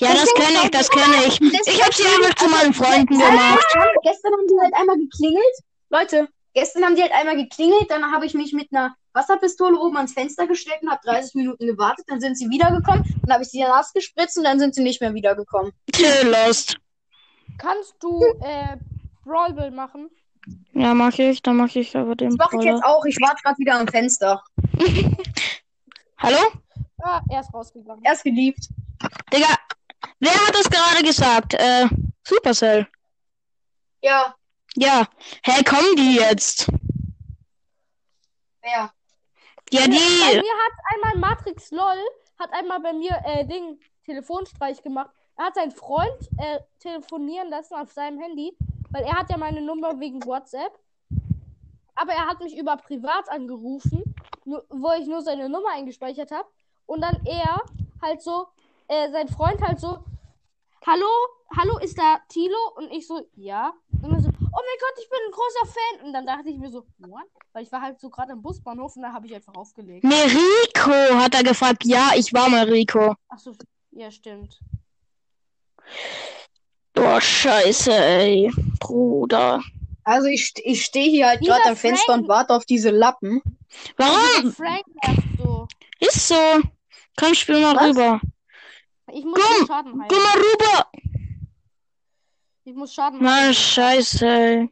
[0.00, 1.40] Ja, das kenne ich, das kenne ich.
[1.40, 3.58] Ich habe sie einfach zu meinen Freunden Ja, gemacht.
[3.72, 5.54] gestern, gestern haben die halt einmal geklingelt.
[5.90, 7.90] Leute, gestern haben die halt einmal geklingelt.
[7.90, 11.66] Dann habe ich mich mit einer Wasserpistole oben ans Fenster gestellt und habe 30 Minuten
[11.66, 12.04] gewartet.
[12.08, 13.04] Dann sind sie wiedergekommen.
[13.24, 15.72] Dann habe ich sie nass gespritzt und dann sind sie nicht mehr wiedergekommen.
[16.24, 16.76] Lost.
[17.58, 18.76] Kannst du äh,
[19.24, 20.10] Brawl Ball machen?
[20.72, 23.04] Ja, mach ich, dann mach ich aber den Das mache ich jetzt auch.
[23.04, 24.42] Ich warte gerade wieder am Fenster.
[26.18, 26.38] Hallo?
[27.02, 28.04] Ah, er ist rausgegangen.
[28.04, 28.68] Er ist geliebt.
[29.32, 29.48] Digga,
[30.20, 31.54] wer hat das gerade gesagt?
[31.54, 31.86] Äh,
[32.24, 32.86] Supercell.
[34.02, 34.34] Ja,
[34.76, 35.06] Ja.
[35.42, 36.68] Hä, kommen die jetzt?
[38.62, 38.92] wer?
[39.70, 39.92] Ja, Bei die.
[39.92, 41.98] mir hat einmal Matrix LOL,
[42.38, 45.10] hat einmal bei mir äh, Ding, Telefonstreich gemacht.
[45.36, 48.56] Er hat seinen Freund äh, telefonieren lassen auf seinem Handy,
[48.90, 50.72] weil er hat ja meine Nummer wegen WhatsApp.
[51.94, 56.48] Aber er hat mich über privat angerufen, nur, wo ich nur seine Nummer eingespeichert habe.
[56.86, 57.60] Und dann er
[58.00, 58.46] halt so,
[58.88, 59.98] äh, sein Freund halt so,
[60.86, 61.06] hallo,
[61.56, 62.56] hallo, ist da Tilo?
[62.76, 63.72] Und ich so, ja.
[64.02, 64.30] Und er so,
[64.64, 66.06] mein Gott, ich bin ein großer Fan.
[66.06, 67.26] Und dann dachte ich mir so, what?
[67.52, 70.04] Weil ich war halt so gerade am Busbahnhof und da habe ich einfach aufgelegt.
[70.04, 71.84] Nee, Rico hat er gefragt.
[71.84, 73.14] Ja, ich war mal Rico.
[73.28, 73.54] Achso,
[73.90, 74.58] ja, stimmt.
[76.96, 78.52] Oh, scheiße, ey.
[78.80, 79.62] Bruder.
[80.04, 83.42] Also ich, ich stehe hier halt gerade am Fenster Frank- und warte auf diese Lappen.
[83.96, 84.52] Warum?
[84.52, 84.82] Frank
[85.38, 85.68] so.
[86.00, 86.60] Ist so.
[87.16, 87.90] Komm, spiel mal Was?
[87.90, 88.20] rüber.
[89.12, 90.08] Ich muss Komm, den Schaden heilen.
[90.08, 90.90] Komm mal rüber.
[92.68, 93.54] Ich muss Schaden Mann, heilen.
[93.54, 94.68] scheiße.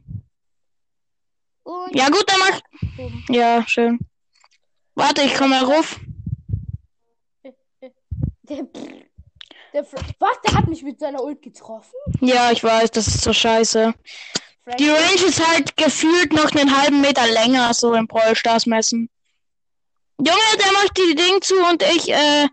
[1.63, 2.61] Und Ja, gut, dann mach.
[2.99, 3.25] oben.
[3.31, 3.99] Ja, schön.
[4.95, 5.99] Warte, ich komm mal ruf.
[7.43, 7.55] Der,
[9.73, 9.87] der
[10.19, 10.41] Was?
[10.47, 11.95] Der hat mich mit seiner Ult getroffen?
[12.21, 13.95] Ja, ich weiß, das ist so scheiße.
[14.65, 18.67] Frank, Die Range ist halt gefühlt noch einen halben Meter länger, so im Brawl Stars
[18.67, 19.09] messen.
[20.19, 22.47] Junge, der macht die Ding zu und ich, äh,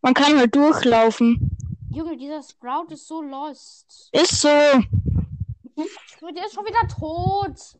[0.00, 1.51] man kann halt durchlaufen.
[1.94, 4.08] Junge, dieser Sprout ist so lost.
[4.12, 4.48] Ist so.
[4.48, 7.78] Junge, Der ist schon wieder tot.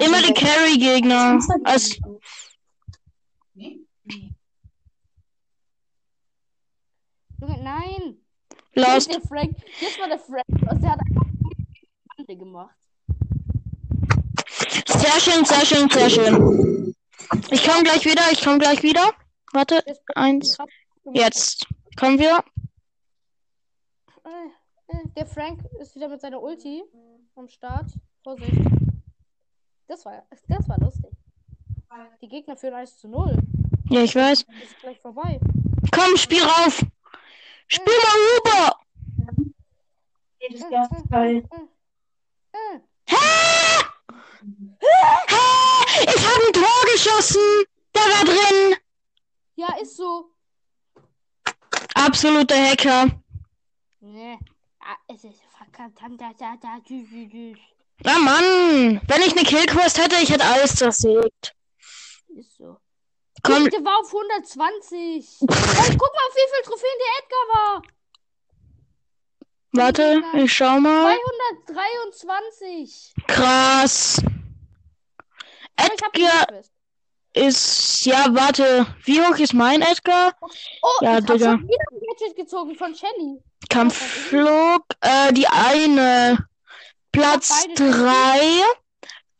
[0.00, 1.38] Immer die Carry-Gegner.
[1.64, 1.96] Also,
[7.40, 8.18] Junge, nein.
[8.74, 9.12] Lost.
[9.12, 9.56] Der Frank.
[9.80, 10.44] Jetzt war der Frank.
[10.48, 10.80] los.
[10.80, 11.26] Der hat einfach
[12.16, 12.76] Bande gemacht.
[14.86, 16.94] Sehr schön, sehr schön, sehr schön.
[17.50, 19.12] Ich komm gleich wieder, ich komm gleich wieder.
[19.52, 20.56] Warte, ist eins.
[21.12, 21.66] Jetzt.
[21.98, 22.42] Kommen wir.
[24.24, 24.28] Äh,
[24.88, 26.82] äh, Der Frank ist wieder mit seiner Ulti
[27.34, 27.90] am Start.
[28.22, 28.52] Vorsicht.
[29.88, 31.10] Das war, das war lustig.
[32.20, 33.36] Die Gegner führen 1 zu 0.
[33.90, 34.46] Ja, ich weiß.
[34.46, 35.38] Das ist gleich vorbei.
[35.90, 36.82] Komm, spiel rauf.
[37.66, 38.76] Spiel mal rüber.
[40.40, 40.72] Äh, äh?
[46.04, 47.64] Ich habe ein Tor geschossen.
[47.94, 48.76] Der war drin.
[49.56, 50.30] Ja, ist so.
[51.94, 53.21] Absoluter Hacker.
[54.04, 54.36] Nee.
[54.80, 55.40] Ah, es ist
[56.84, 57.58] tschüss, tschüss, tschüss.
[58.02, 61.54] Na Mann, wenn ich eine Killquest hätte, ich hätte alles zersägt.
[62.34, 62.78] Ist so.
[63.44, 65.38] Komm, der war auf 120.
[65.40, 67.82] hey, guck mal, auf wie viele Trophäen der Edgar war.
[69.70, 71.16] warte, ich schau mal.
[71.66, 73.14] 223.
[73.28, 74.20] Krass.
[75.76, 76.62] Edgar.
[77.34, 80.34] Ist, ja, warte, wie hoch ist mein Edgar?
[80.40, 81.50] Oh, Ja, ich hab Digga.
[81.52, 83.42] schon wieder ein Gadget gezogen von Shelly.
[83.70, 86.46] Kampfflug, äh, die eine
[87.10, 88.62] Platz beide drei,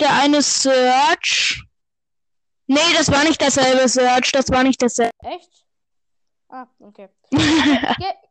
[0.00, 1.62] der eine Search.
[2.66, 5.12] Nee, das war nicht derselbe Search, das war nicht derselbe.
[5.22, 5.50] Echt?
[6.48, 7.09] Ah, okay.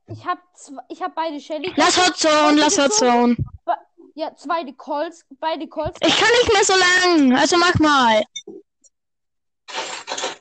[0.08, 1.72] Ich hab, zw- ich hab beide Shelly.
[1.78, 3.38] Lass Hot Zone, lass Hot Zone.
[4.14, 5.98] Ja, zwei die Colts, beide Colts.
[6.06, 8.22] Ich kann nicht mehr so lang, also mach mal.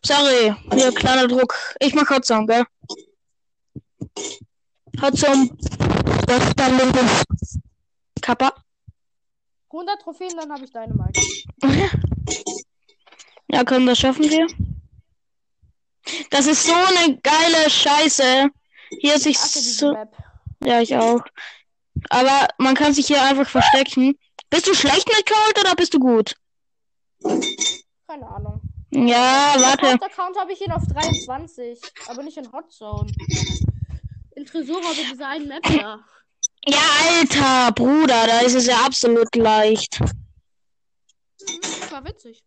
[0.04, 1.54] Sorry, hier kleiner Druck.
[1.78, 2.64] Ich mach Hot Zone, gell?
[5.00, 5.50] Hot Zone.
[6.26, 7.00] Das ist dann linke
[8.20, 8.54] Kappa.
[9.70, 11.20] 100 Trophäen, dann habe ich deine Mike.
[13.52, 14.46] Ja, komm, das schaffen wir.
[16.30, 18.48] Das ist so eine geile Scheiße.
[19.00, 19.92] Hier sich Ich so.
[19.92, 20.16] Map.
[20.64, 21.22] Ja, ich auch.
[22.10, 24.16] Aber man kann sich hier einfach verstecken.
[24.50, 26.36] Bist du schlecht mit Cold oder bist du gut?
[28.06, 28.60] Keine Ahnung.
[28.92, 29.92] Ja, warte.
[30.02, 33.12] Account habe ich ihn auf 23, aber nicht in Hot Zone.
[34.34, 36.04] In Tresor habe ich diese einen Map da.
[36.66, 40.00] Ja, Alter, Bruder, da ist es ja absolut leicht.
[41.60, 42.42] Das war witzig.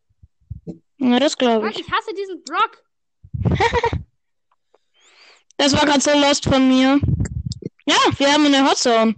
[0.98, 1.80] Ja, das glaube Mann, ich.
[1.80, 2.84] ich hasse diesen Brock.
[5.58, 7.00] Das war gerade so lost von mir.
[7.86, 9.16] Ja, wir haben eine Hotzone.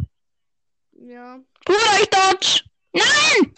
[0.91, 1.39] Ja.
[1.65, 2.61] Bruder, ich dodge.
[2.93, 3.53] Nein!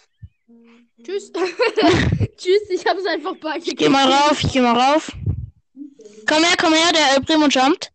[1.04, 1.32] Tschüss.
[2.36, 5.12] Tschüss, ich habe es einfach bei Ich geh mal rauf, ich geh mal rauf.
[6.26, 7.92] Komm her, komm her, der El Primo jumpt.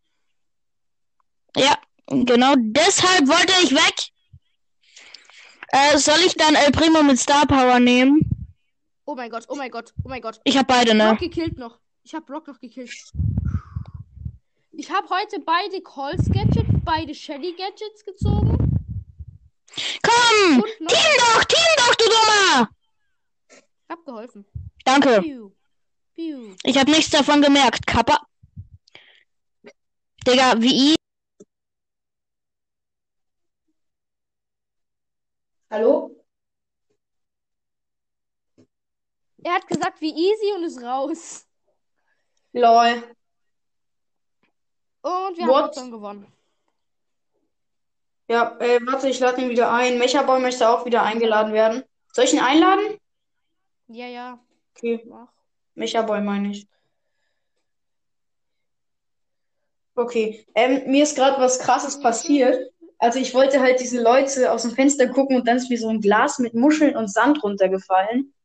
[1.55, 3.93] Ja, genau deshalb wollte ich weg.
[5.69, 8.21] Äh, soll ich dann El Primo mit Star Power nehmen?
[9.05, 10.39] Oh mein Gott, oh mein Gott, oh mein Gott.
[10.45, 11.09] Ich habe beide, ne?
[11.09, 11.79] Brock gekillt noch.
[12.03, 12.91] Ich habe Brock noch gekillt.
[14.71, 18.57] Ich habe heute beide Colts Gadgets, beide Shelly Gadgets gezogen.
[20.01, 20.63] Komm!
[20.63, 22.69] Team doch, Team doch, du Dummer!
[23.93, 24.43] Hab geholfen.
[24.85, 25.21] Danke.
[25.21, 25.51] Piu.
[26.15, 26.55] Piu.
[26.63, 28.25] Ich habe nichts davon gemerkt, Kappa.
[30.25, 30.95] Digga, wie i-
[35.69, 36.09] Hallo?
[39.43, 41.45] Er hat gesagt, wie easy und ist raus.
[42.53, 43.03] Lol.
[45.01, 45.55] Und wir What?
[45.55, 46.33] haben Hotline gewonnen.
[48.27, 49.99] Ja, äh, warte, ich lade ihn wieder ein.
[49.99, 51.83] Mechaboy möchte auch wieder eingeladen werden.
[52.11, 52.97] Soll ich ihn einladen?
[53.87, 54.39] Ja, ja.
[54.75, 55.29] Okay, Mach.
[55.75, 56.67] Mechaboy meine ich.
[59.95, 62.71] Okay, ähm, mir ist gerade was Krasses passiert.
[62.97, 65.89] Also ich wollte halt diese Leute aus dem Fenster gucken und dann ist mir so
[65.89, 68.33] ein Glas mit Muscheln und Sand runtergefallen.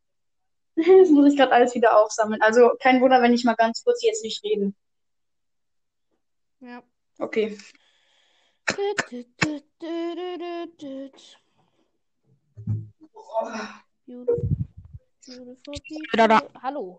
[0.77, 2.41] Das muss ich gerade alles wieder aufsammeln.
[2.41, 4.73] Also kein Wunder, wenn ich mal ganz kurz jetzt nicht rede.
[6.61, 6.85] Ja.
[7.19, 7.59] Okay.
[14.07, 14.68] Beautiful
[15.29, 16.41] Wieder da.
[16.41, 16.63] people.
[16.63, 16.99] Hallo.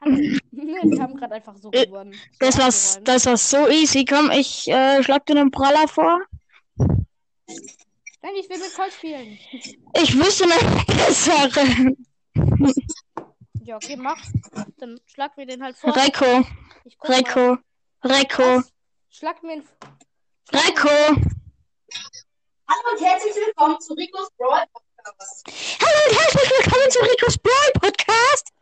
[0.00, 0.14] Hallo.
[0.50, 2.14] Wir haben gerade einfach so Äh, gewonnen.
[2.38, 4.04] Das war, das war so easy.
[4.04, 6.20] Komm, ich äh, schlag dir einen Praller vor.
[6.76, 9.38] Nein, ich will mit Colt spielen.
[9.96, 11.96] Ich wüsste eine bessere.
[13.64, 14.20] Ja, okay, mach.
[14.78, 15.96] Dann schlag mir den halt vor.
[15.96, 16.44] Reiko,
[17.02, 17.58] Reiko,
[18.02, 18.72] Was?
[19.10, 19.68] Schlag mir den.
[20.52, 20.88] Reiko.
[22.68, 24.62] Hallo und herzlich willkommen zu Ricos Brawl.
[25.04, 28.52] Hallo und herzlich willkommen zu Ricos Brawl Podcast.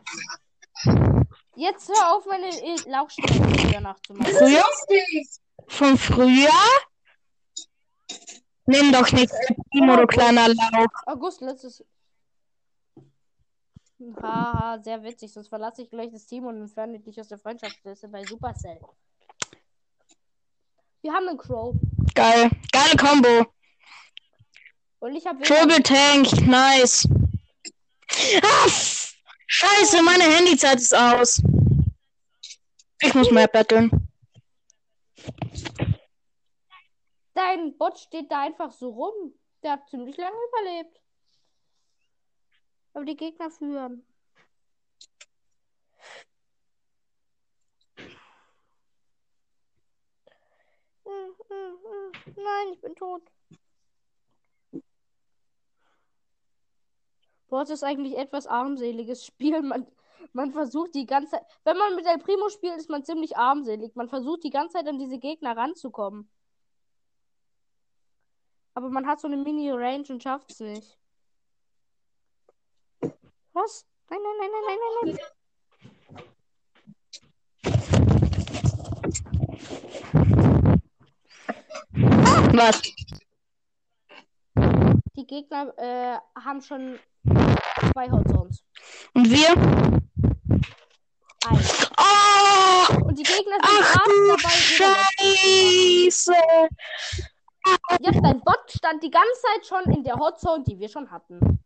[1.55, 2.49] Jetzt hör auf, meine
[2.87, 4.33] Lauchstimme wieder nachzumachen.
[4.33, 4.65] Früher?
[5.69, 6.79] Von Frühjahr?
[8.65, 10.89] Nimm doch nicht El Primo, du kleiner Lauch.
[11.05, 11.85] August, letztes.
[14.23, 15.31] Haha, sehr witzig.
[15.31, 18.81] Sonst verlasse ich gleich das Team und entferne dich aus der Freundschaftsliste bei Supercell.
[21.03, 21.75] Wir haben einen Crow.
[22.15, 22.51] Geil.
[22.73, 23.53] Geile Combo.
[25.01, 26.47] Und ich habe Triple Tank.
[26.47, 27.09] Nice.
[28.43, 28.69] Ah,
[29.47, 31.43] Scheiße, meine Handyzeit ist aus.
[33.01, 33.91] Ich muss mehr betteln.
[37.33, 39.35] Dein Bot steht da einfach so rum.
[39.63, 41.01] Der hat ziemlich lange überlebt.
[42.93, 44.07] Aber die Gegner führen.
[51.05, 52.35] Hm, hm, hm.
[52.37, 53.23] Nein, ich bin tot.
[57.51, 59.61] Boah, ist eigentlich etwas armseliges Spiel.
[59.71, 59.87] Man,
[60.33, 61.45] man versucht die ganze Zeit.
[61.65, 63.97] Wenn man mit El Primo spielt, ist man ziemlich armselig.
[63.97, 66.31] Man versucht die ganze Zeit an diese Gegner ranzukommen.
[68.75, 70.97] Aber man hat so eine Mini-Range und schafft es nicht.
[73.53, 73.85] Was?
[74.09, 75.41] Nein, nein, nein, nein, nein, nein, nein.
[82.53, 82.83] Was?
[85.17, 86.99] Die Gegner äh, haben schon
[87.93, 88.65] zwei Hotzones.
[89.15, 89.51] Und wir?
[91.47, 91.91] Eins.
[91.97, 93.05] Oh!
[93.05, 96.35] Und die Gegner sind Ach du dabei, Scheiße!
[98.01, 101.61] Ja, dein Bot stand die ganze Zeit schon in der Hotzone, die wir schon hatten.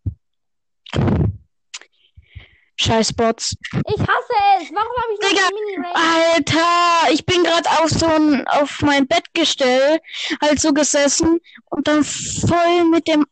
[2.76, 3.54] Scheiß Bots.
[3.72, 4.70] Ich hasse es.
[4.72, 6.34] Warum habe ich noch Digga, Mini-Range?
[6.34, 10.00] Alter, ich bin gerade auf so ein, auf mein Bettgestell
[10.42, 13.24] halt so gesessen und dann voll mit dem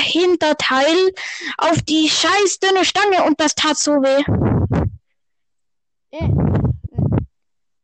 [0.00, 1.12] Hinterteil
[1.58, 4.22] auf die scheiß dünne Stange und das tat so weh.
[6.10, 6.30] Äh, äh,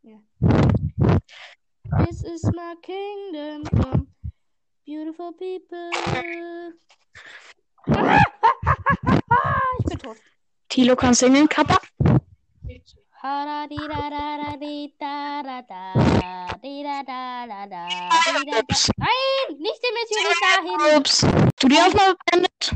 [0.02, 0.18] ja.
[2.06, 4.06] This is my kingdom come.
[4.86, 5.90] Beautiful people.
[9.78, 10.16] ich bin tot.
[10.68, 11.78] Tilo kann singen, Kappa.
[18.60, 18.90] Ups.
[18.98, 20.98] Nein, nicht den Meteorit dahin.
[20.98, 21.24] Ups.
[21.58, 22.74] Du die Aufnahme beendet?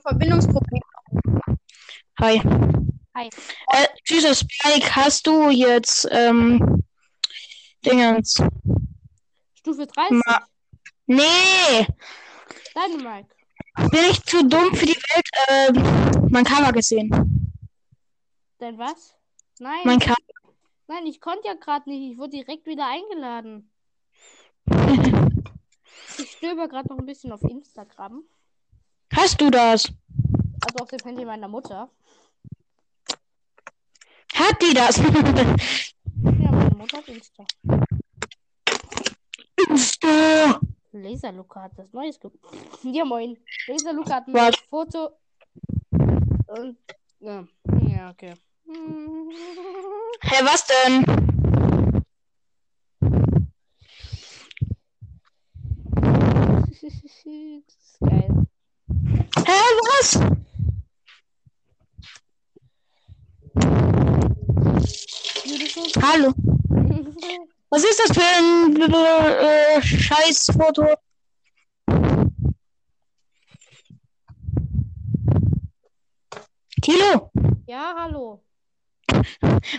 [0.00, 0.80] Verbindungsproblem.
[2.20, 2.40] Hi.
[3.14, 3.28] Hi.
[3.72, 6.82] Äh, süßer Spike, hast du jetzt, ähm,
[7.84, 8.42] Dingens?
[9.58, 10.22] Stufe 30.
[10.24, 10.40] Ma
[11.04, 11.86] nee!
[12.74, 13.28] Dynamite.
[13.90, 17.35] Bin ich zu dumm für die Welt, ähm, mein Kamera gesehen.
[18.60, 19.14] Denn was?
[19.58, 20.16] Nein, Mein Kamera.
[20.86, 22.12] nein, ich konnte ja gerade nicht.
[22.12, 23.70] Ich wurde direkt wieder eingeladen.
[26.18, 28.22] Ich stöber gerade noch ein bisschen auf Instagram.
[29.14, 29.92] Hast du das?
[30.64, 31.90] Also auf dem Handy meiner Mutter.
[34.34, 34.96] Hat die das?
[34.98, 35.10] Ja,
[36.50, 37.44] meine Mutter hat Insta.
[39.68, 40.60] Insta.
[40.92, 42.30] Laser Luca hat das Neues ge
[42.82, 43.36] Ja, moin.
[43.66, 45.10] Laser Luca hat ein neues Foto.
[45.90, 46.78] Und.
[47.20, 47.46] Ja,
[47.88, 48.34] ja okay.
[50.22, 51.04] Hä, was denn?
[56.68, 58.46] das ist geil.
[59.46, 60.18] Hä, was?
[65.44, 65.86] Beautiful.
[66.02, 66.32] Hallo.
[67.68, 70.86] Was ist das für ein äh, Scheißfoto?
[76.80, 77.30] Tilo,
[77.66, 78.44] ja, hallo.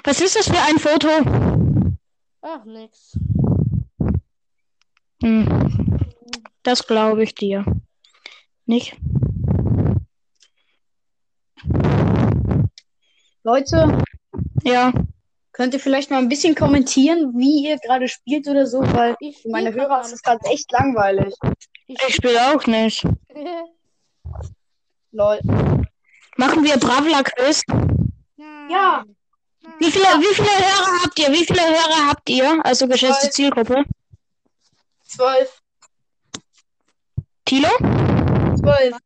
[0.04, 1.98] Was ist das für ein Foto?
[2.42, 3.18] Ach, nix.
[5.24, 6.00] Hm.
[6.64, 7.66] Das glaube ich dir.
[8.66, 8.96] Nicht?
[13.44, 13.98] Leute,
[14.64, 14.92] Ja.
[15.54, 19.42] könnt ihr vielleicht mal ein bisschen kommentieren, wie ihr gerade spielt oder so, weil Ich
[19.42, 21.34] für meine Hörer ist es gerade echt langweilig.
[21.88, 23.06] Ich Ich spiele auch nicht.
[25.12, 25.40] Lol.
[26.38, 27.64] Machen wir Bravla Quiz.
[28.70, 29.04] Ja.
[29.80, 31.32] Wie viele, wie viele Hörer habt ihr?
[31.32, 32.66] Wie viele Hörer habt ihr?
[32.66, 33.34] Also geschätzte Zwölf.
[33.34, 33.84] Zielgruppe.
[35.04, 35.62] Zwölf.
[37.46, 37.70] Tilo?
[38.58, 38.98] Zwölf.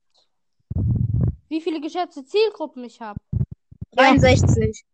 [1.50, 3.20] Wie viele geschätzte Zielgruppen ich habe?
[3.92, 4.86] 63.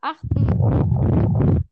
[0.00, 1.64] Achten.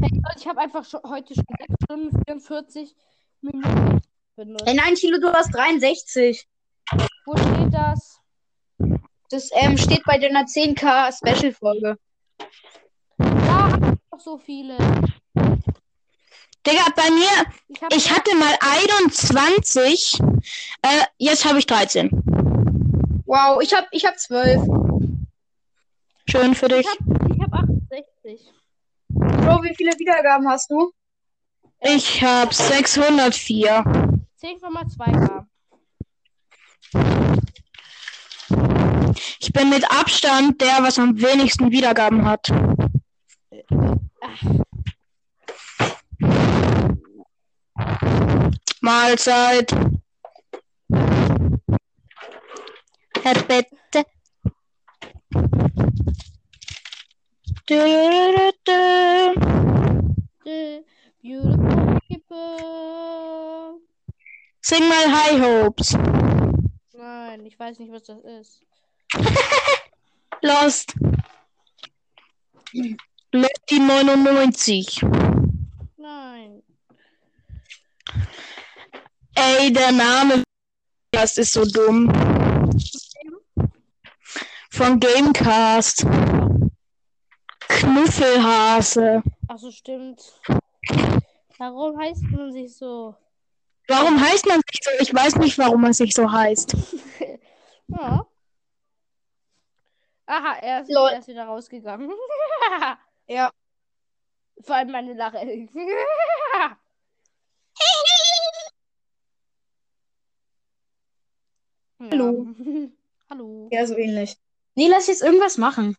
[0.00, 2.96] Hey, ich habe einfach schon, heute schon 6 Stunden 44
[3.42, 4.00] Minuten
[4.36, 4.66] benutzt.
[4.66, 6.48] Ey, nein, Tilo, du hast 63.
[7.26, 8.20] Wo steht das?
[9.30, 11.96] Das ähm, steht bei deiner 10k Special-Folge.
[13.16, 14.76] Da hab ich noch so viele.
[16.66, 20.18] Digga, bei mir, Ich, hab ich hatte mal 21.
[20.82, 22.10] Äh, jetzt habe ich 13.
[23.24, 24.62] Wow, ich hab, ich hab 12.
[26.28, 26.80] Schön für dich.
[26.80, 26.98] Ich hab,
[27.32, 28.52] ich hab 68.
[29.10, 30.92] Bro, wie viele Wiedergaben hast du?
[31.80, 33.84] Ich habe 604.
[34.42, 35.46] 10,2k.
[39.42, 42.46] Ich bin mit Abstand der, was am wenigsten Wiedergaben hat.
[48.82, 49.74] Mahlzeit.
[53.22, 54.04] Herr Bitte.
[61.22, 63.80] Beautiful people.
[64.60, 65.96] Sing mal High Hopes.
[66.92, 68.69] Nein, ich weiß nicht, was das ist.
[70.42, 70.94] Lost.
[72.72, 75.02] Die 99.
[75.96, 76.62] Nein.
[79.34, 80.44] Ey, der Name
[81.12, 82.10] das ist so dumm.
[84.70, 86.06] Von Gamecast.
[87.68, 89.22] Knuffelhase.
[89.48, 90.22] Achso, stimmt.
[91.58, 93.14] Warum heißt man sich so?
[93.88, 94.90] Warum heißt man sich so?
[95.00, 96.76] Ich weiß nicht, warum man sich so heißt.
[97.92, 98.24] Ja.
[100.30, 102.10] Aha, er ist, er ist wieder rausgegangen.
[103.26, 103.50] Ja.
[104.62, 105.38] Vor allem meine Lache.
[112.00, 112.46] Hallo.
[113.28, 113.68] Hallo.
[113.70, 114.36] Ja, so ähnlich.
[114.74, 115.96] Nee, lass jetzt irgendwas machen.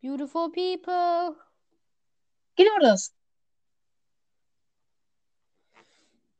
[0.00, 1.36] Beautiful people.
[2.56, 3.14] Genau das.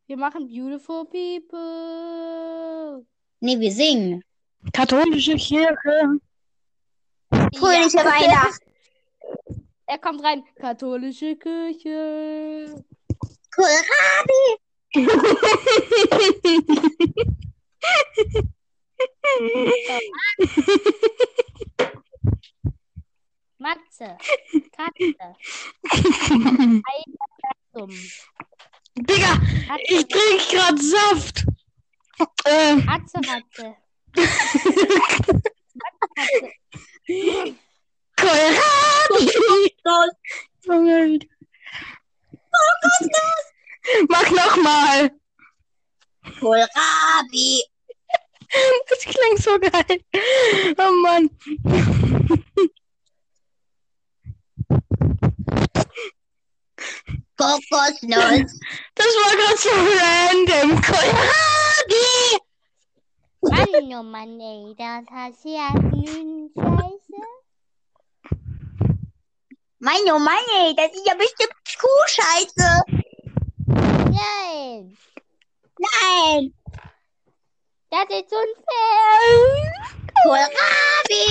[0.06, 3.06] Wir machen beautiful people.
[3.40, 4.24] Nee, wir singen.
[4.72, 6.20] Katholische Kirche.
[7.56, 8.70] Fröhliche Weihnachten.
[9.86, 10.44] Er kommt rein.
[10.56, 12.84] Katholische Kirche.
[23.58, 24.16] Matze.
[24.76, 25.36] Katze.
[27.72, 27.90] Dumm.
[28.96, 29.40] Digga,
[29.84, 31.46] ich trink grad Saft.
[32.44, 33.76] Äh, Katze, Matze.
[38.16, 39.24] Kohlrabi.
[40.66, 41.18] Junge.
[44.08, 45.11] Mach nochmal.
[46.40, 47.62] Kohlrabi.
[48.88, 50.02] Das klingt so geil.
[50.76, 51.30] Oh Mann.
[57.36, 58.52] Kokosnuss.
[58.94, 60.82] Das war gerade so random.
[60.82, 62.49] Kohlrabi.
[63.43, 67.22] Mann, oh Mann, ey, das hast du ja nun Scheiße.
[69.78, 72.82] Mann, oh Mann, ey, das ist ja bestimmt Kuhscheiße.
[74.12, 74.97] Nein,
[75.78, 76.55] Nein.
[77.91, 79.72] das ist unfair.
[80.22, 81.24] Kohlrabi.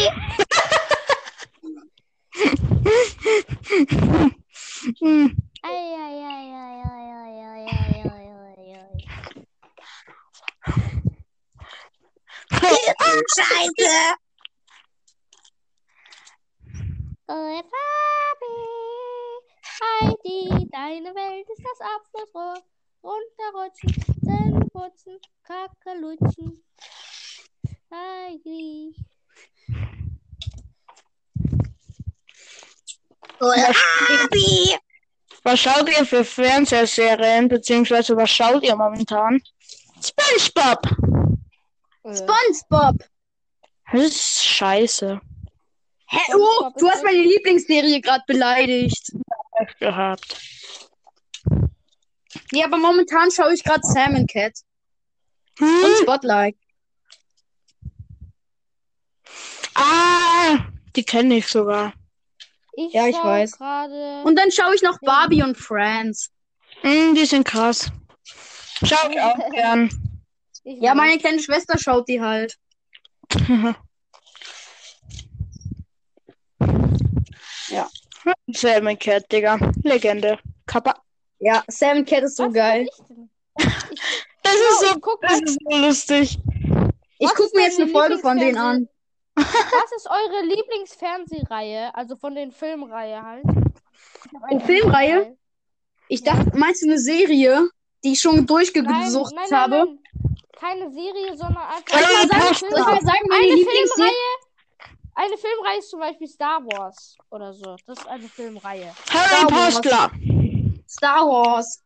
[4.99, 5.35] Hm.
[12.97, 14.15] Scheiße.
[17.27, 18.55] Oh, Fabi,
[19.81, 22.63] Heidi, deine Welt ist das Abflussrohr.
[23.03, 23.93] Runterrutschen,
[24.25, 26.63] Zähne putzen, Kacke lutschen.
[27.93, 28.95] Heidi.
[33.39, 34.77] Kohlrabi.
[35.43, 39.41] Was schaut ihr für Fernsehserien, beziehungsweise was schaut ihr momentan?
[40.01, 41.38] SpongeBob.
[42.03, 42.95] Äh, SpongeBob.
[43.91, 45.19] Das ist scheiße.
[46.07, 46.19] Hä?
[46.35, 49.11] Oh, du hast meine Lieblingsserie gerade beleidigt.
[49.79, 50.39] Gehabt.
[52.51, 54.53] Nee, aber momentan schaue ich gerade Sam Cat
[55.59, 55.95] und Hm?
[56.01, 56.55] Spotlight.
[59.75, 60.57] Ah,
[60.95, 61.93] die kenne ich sogar.
[62.73, 63.57] ich Ja, ich weiß.
[63.57, 64.23] gerade.
[64.23, 66.31] Und dann schaue ich noch Barbie und Friends.
[66.81, 67.91] Hm, die sind krass.
[68.83, 69.89] Schau ich auch gern.
[70.63, 72.57] Ich Ja, meine kleine Schwester schaut die halt.
[78.53, 79.57] Salmon Cat, Digga.
[79.83, 80.39] Legende.
[80.65, 80.95] Kappa.
[81.39, 82.87] Ja, Sam Cat ist so Was geil.
[82.87, 83.65] ich?
[84.41, 86.39] Das ist so, guck das ist so lustig.
[87.19, 88.89] Ich gucke mir jetzt eine Folge von denen an.
[89.35, 91.93] Was ist eure Lieblingsfernsehreihe?
[91.93, 93.43] Also von den Filmreihe halt.
[94.41, 95.37] Eine Filmreihe?
[96.07, 97.69] Ich dachte, meinst du eine Serie,
[98.03, 99.97] die ich schon Nein, durchgesucht nein, nein, habe?
[100.59, 104.09] Keine Serie, sondern einfach mal eine sagen- mal sagen, meine Eine Lieblingsserie?
[104.09, 104.13] Filmreihe.
[105.15, 107.75] Eine Filmreihe ist zum Beispiel Star Wars oder so.
[107.85, 108.93] Das ist eine Filmreihe.
[109.09, 109.73] Harry Star Wars.
[109.75, 110.11] Postler.
[110.87, 111.83] Star Wars.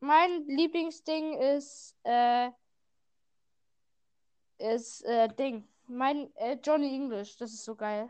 [0.00, 2.48] Mein Lieblingsding ist, äh,
[4.58, 5.66] ist, äh, Ding.
[5.86, 7.36] Mein, äh, Johnny English.
[7.36, 8.08] Das ist so geil.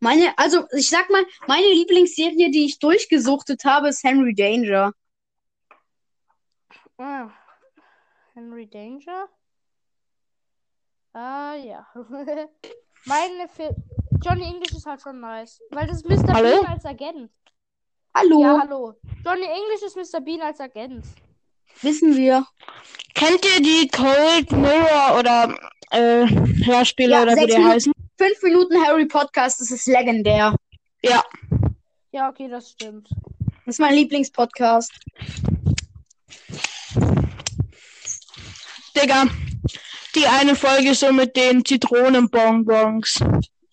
[0.00, 4.92] Meine, also ich sag mal, meine Lieblingsserie, die ich durchgesuchtet habe, ist Henry Danger.
[7.00, 7.30] Ah.
[8.34, 9.26] Henry Danger?
[11.14, 11.86] Ah, ja.
[13.06, 13.74] Meine Fil
[14.22, 15.60] Johnny English ist halt schon nice.
[15.70, 16.34] Weil das ist Mr.
[16.34, 16.60] Hallo?
[16.60, 17.30] Bean als Agent.
[18.14, 18.94] Hallo, Ja, hallo.
[19.24, 20.20] Johnny English ist Mr.
[20.20, 21.06] Bean als Agent.
[21.80, 22.46] wissen wir.
[23.14, 25.54] Kennt ihr die Cold Mirror oder
[25.92, 26.26] äh,
[26.66, 27.68] Hörspiele Ja, oder wie die Minuten.
[27.70, 27.92] heißen?
[28.18, 30.54] Fünf Minuten Harry Podcast, das ist legendär.
[31.02, 31.24] Ja.
[32.12, 33.08] Ja, okay, das stimmt.
[33.64, 34.92] Das ist mein Lieblingspodcast.
[38.96, 39.24] Digga.
[40.14, 43.20] Die eine Folge so mit den Zitronenbonbons.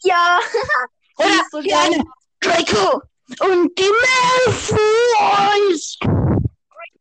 [0.03, 0.39] Ja,
[1.17, 1.79] Oder so die geil.
[1.93, 2.03] eine
[2.39, 3.01] Draco.
[3.39, 3.91] und die
[4.45, 5.97] Malfoys.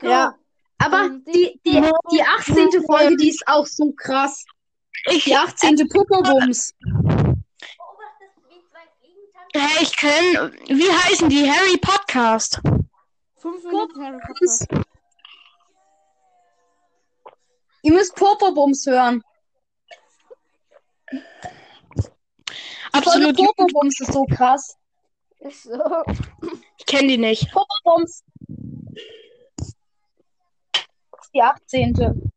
[0.03, 0.35] Ja.
[0.79, 2.69] Aber die, die, die 18.
[2.87, 4.45] Folge, die ist auch so krass.
[5.11, 5.89] Ich, Die 18.
[5.93, 6.73] Popobums.
[9.55, 11.51] hey, ich kenn, wie heißen die?
[11.51, 12.61] Harry Podcast.
[13.39, 14.83] Fünf Minuten Harry Potter.
[17.87, 19.23] Ihr müsst Popobums hören.
[22.91, 24.77] Absolut, Popobums ist so krass.
[25.39, 26.03] So.
[26.79, 27.49] ich kenne die nicht.
[27.53, 28.25] Popobums.
[31.33, 32.33] Die 18.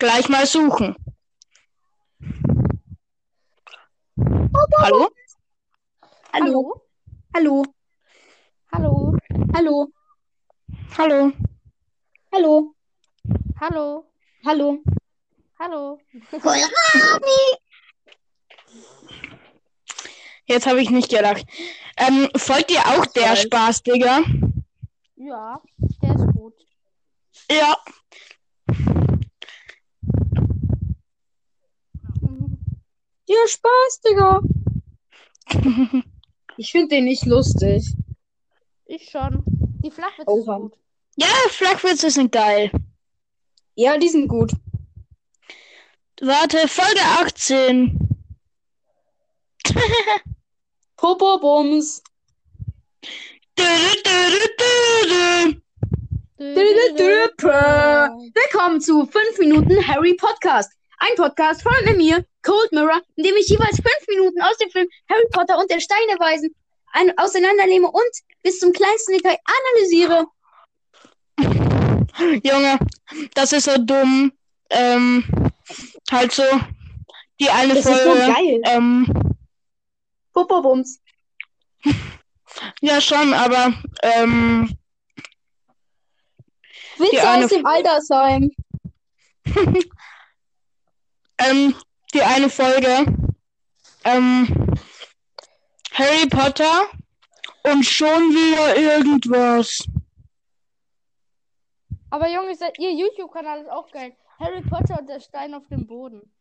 [0.00, 0.96] Gleich mal suchen.
[4.78, 5.08] Hallo?
[6.32, 6.82] Hallo.
[7.32, 7.64] Hallo.
[8.72, 9.16] Hallo.
[9.54, 9.95] Hallo.
[10.98, 11.30] Hallo?
[12.32, 12.74] Hallo.
[13.60, 14.06] Hallo.
[14.44, 14.78] Hallo.
[15.58, 15.98] Hallo.
[20.46, 21.44] Jetzt habe ich nicht gedacht.
[21.98, 23.42] Ähm, folgt ihr auch der weiß.
[23.42, 24.20] Spaß, Digga?
[25.16, 25.60] Ja,
[26.02, 26.54] der ist gut.
[27.50, 27.76] Ja.
[33.26, 34.40] Ja, Spaß, Digga.
[36.58, 37.84] Ich finde den nicht lustig.
[38.86, 39.44] Ich schon.
[39.84, 40.54] Die Flachwitze Oha.
[40.54, 40.78] sind gut.
[41.18, 42.70] Ja, Flachwitze sind geil.
[43.74, 44.52] Ja, die sind gut.
[46.20, 47.98] Warte, Folge 18.
[50.96, 52.02] Popobums.
[53.58, 53.64] Dü,
[54.04, 55.62] dü, dü, dü, dü.
[58.34, 60.70] Willkommen zu 5 Minuten Harry Podcast.
[60.98, 64.88] Ein Podcast von mir, Cold Mirror, in dem ich jeweils 5 Minuten aus dem Film
[65.08, 66.54] Harry Potter und der Stein der Weisen
[66.92, 68.12] ein auseinandernehme und
[68.42, 70.26] bis zum kleinsten Detail analysiere.
[72.42, 72.78] Junge,
[73.34, 74.32] das ist so dumm.
[74.70, 75.24] Ähm,
[76.10, 76.42] halt so.
[77.38, 78.32] Die eine Das ist so Folge.
[78.32, 78.60] geil.
[78.64, 79.34] ähm,
[80.32, 81.00] Popobums.
[82.80, 84.76] ja, schon, aber ähm,
[86.98, 88.50] Witze eine aus dem Altersheim.
[91.38, 91.74] ähm,
[92.14, 93.06] die eine Folge.
[94.04, 94.76] Ähm,
[95.92, 96.88] Harry Potter
[97.64, 99.84] und schon wieder irgendwas.
[102.16, 104.16] Aber Junge, ihr YouTube-Kanal ist auch geil.
[104.38, 106.32] Harry Potter und der Stein auf dem Boden.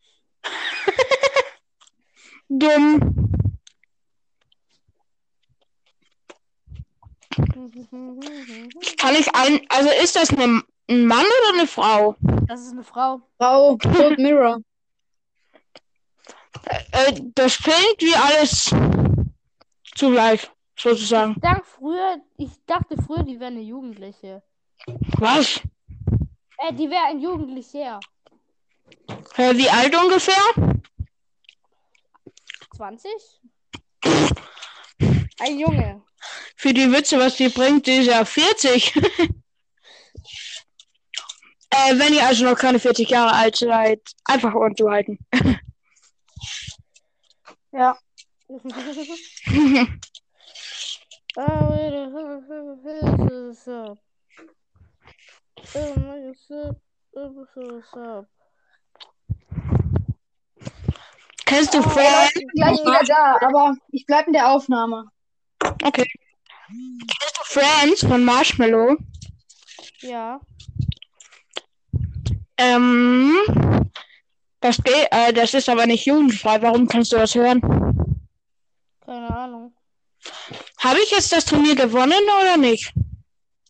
[2.48, 3.34] Dumm.
[8.98, 9.60] Kann ich ein.
[9.68, 12.16] Also ist das eine, ein Mann oder eine Frau?
[12.48, 13.20] Das ist eine Frau.
[13.38, 14.62] Frau, Cold Mirror.
[16.94, 18.74] Äh, das klingt wie alles
[19.94, 20.50] zugleich,
[20.80, 21.34] sozusagen.
[21.34, 24.42] Ich dachte früher, ich dachte früher, die wäre eine Jugendliche.
[25.20, 25.62] Was?
[26.58, 28.00] Äh, die wäre ein Jugendlicher.
[29.38, 30.74] Äh, wie alt ungefähr?
[32.76, 33.12] 20?
[35.40, 36.02] Ein Junge.
[36.56, 38.96] Für die Witze, was die bringt, die ist ja 40.
[38.96, 39.02] äh,
[41.72, 45.20] wenn ihr also noch keine 40 Jahre alt seid, einfach Ohren zu halten.
[47.72, 47.98] Ja.
[61.46, 61.80] Kennst du?
[61.80, 65.10] Leute, ich bin gleich wieder da, aber ich bleib in der Aufnahme.
[65.84, 66.10] Okay.
[66.68, 68.98] Kennst du Friends von Marshmallow?
[70.02, 70.40] Ja.
[72.58, 73.92] Ähm,
[74.60, 76.62] das, äh, das ist aber nicht jugendfrei.
[76.62, 77.62] Warum kannst du das hören?
[79.02, 79.76] Keine Ahnung.
[80.80, 82.94] Habe ich jetzt das Turnier gewonnen oder nicht?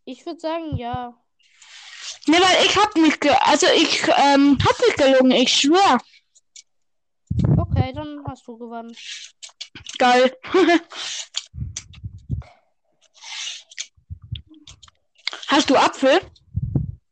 [0.05, 1.13] Ich würde sagen, ja.
[2.27, 5.99] Ne, weil ich hab nicht, also ich ähm, hab nicht gelogen, ich schwör.
[7.57, 8.95] Okay, dann hast du gewonnen.
[9.97, 10.35] Geil.
[15.47, 16.19] Hast du Apfel?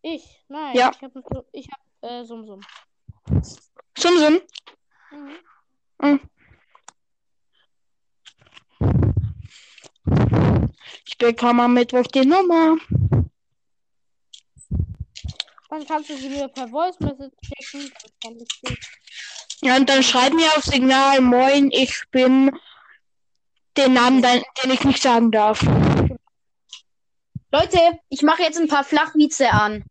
[0.01, 0.43] Ich?
[0.49, 0.76] Nein.
[0.76, 0.91] Ja.
[0.93, 2.61] Ich habe ich hab, äh, Sum Sum.
[3.97, 4.41] Sum Sum?
[5.99, 6.20] Mhm.
[11.05, 12.76] Ich bekomme am Mittwoch die Nummer.
[15.74, 17.91] Dann kannst du sie mir per Voice Message schicken.
[19.63, 22.51] Ja, und dann schreib mir auf Signal, moin, ich bin
[23.76, 25.63] den Namen, den, den ich nicht sagen darf.
[27.51, 29.84] Leute, ich mache jetzt ein paar Flachwitze an.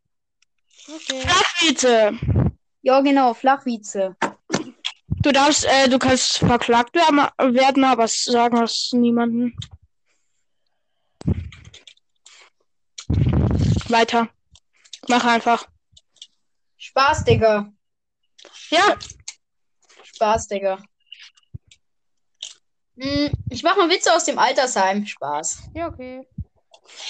[0.87, 1.21] Okay.
[1.21, 2.13] Flachwitze.
[2.83, 4.15] Ja, genau, Flachwitze.
[5.09, 7.27] Du darfst, äh, du kannst verklagt werden,
[7.57, 9.57] werden aber sagen das niemanden.
[13.89, 14.29] Weiter.
[15.09, 15.72] Mach einfach.
[16.93, 17.73] Spaß, Digga.
[18.71, 18.97] Ja,
[20.05, 20.79] Spaß, Digga.
[22.99, 25.07] Hm, ich mache mal Witze aus dem Altersheim.
[25.07, 25.71] Spaß.
[25.75, 26.29] Ja, okay.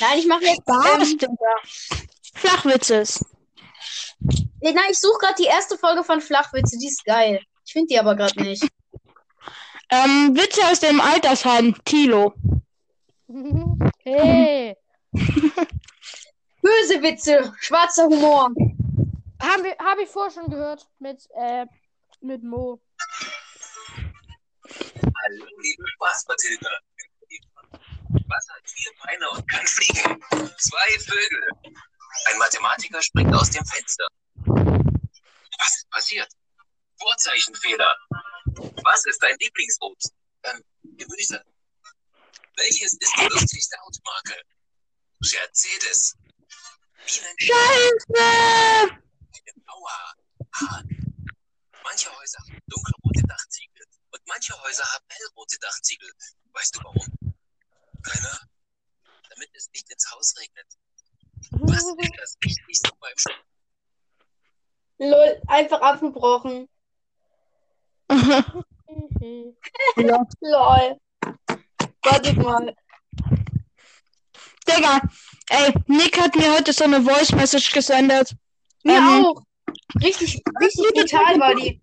[0.00, 0.62] Nein, ich mache jetzt.
[0.66, 1.56] Was, Ähm, Digga?
[2.34, 3.24] Flachwitzes.
[4.60, 6.78] nee, nein, ich suche gerade die erste Folge von Flachwitze.
[6.78, 7.40] Die ist geil.
[7.66, 8.62] Ich finde die aber gerade nicht.
[9.94, 12.32] Ähm, Witze aus dem Altersheim, Tilo.
[13.98, 14.74] hey.
[15.12, 18.48] Böse Witze, schwarzer Humor.
[19.42, 21.66] Habe hab ich vorher schon gehört mit, äh,
[22.20, 22.80] mit Mo.
[24.64, 26.70] Hallo, liebe Spaß-Mathilde.
[28.28, 30.22] Was hat vier Beine und kann fliegen?
[30.58, 31.48] Zwei Vögel.
[32.26, 34.06] Ein Mathematiker springt aus dem Fenster.
[34.44, 36.28] Was ist passiert?
[37.00, 37.96] Vorzeichenfehler.
[38.84, 40.14] Was ist dein Lieblingsobst?
[40.44, 41.42] Ähm, Gemüse.
[42.56, 44.40] Welches ist die lustigste Automarke?
[45.18, 46.16] Mercedes.
[47.06, 47.36] Bienen
[49.32, 49.62] Scheiße!
[49.66, 50.14] Aua.
[50.54, 50.88] Hahn.
[51.84, 56.10] Manche Häuser haben dunkelrote Dachziegel und manche Häuser haben hellrote Dachziegel.
[56.52, 57.34] Weißt du warum?
[58.02, 58.38] Keiner?
[59.30, 60.66] Damit es nicht ins Haus regnet.
[61.50, 63.26] Was ist das Wichtigste beim Sch
[64.98, 66.68] Lol, einfach abgebrochen.
[70.40, 71.00] Lol.
[72.02, 72.76] Warte mal.
[74.68, 75.00] Digga,
[75.48, 78.36] ey, Nick hat mir heute so eine Voice Message gesendet.
[78.84, 79.42] Mir Ähm, auch.
[80.02, 81.80] Richtig, richtig brutal war die.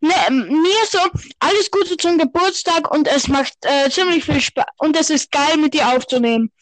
[0.00, 0.98] Ne, ähm, mir so,
[1.40, 5.56] alles Gute zum Geburtstag und es macht äh, ziemlich viel Spaß und es ist geil
[5.56, 6.52] mit dir aufzunehmen.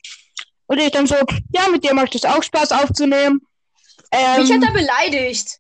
[0.67, 1.17] Und ich dann so,
[1.53, 3.41] ja, mit dir macht es auch Spaß aufzunehmen.
[4.13, 5.59] Ähm, Mich hat er beleidigt.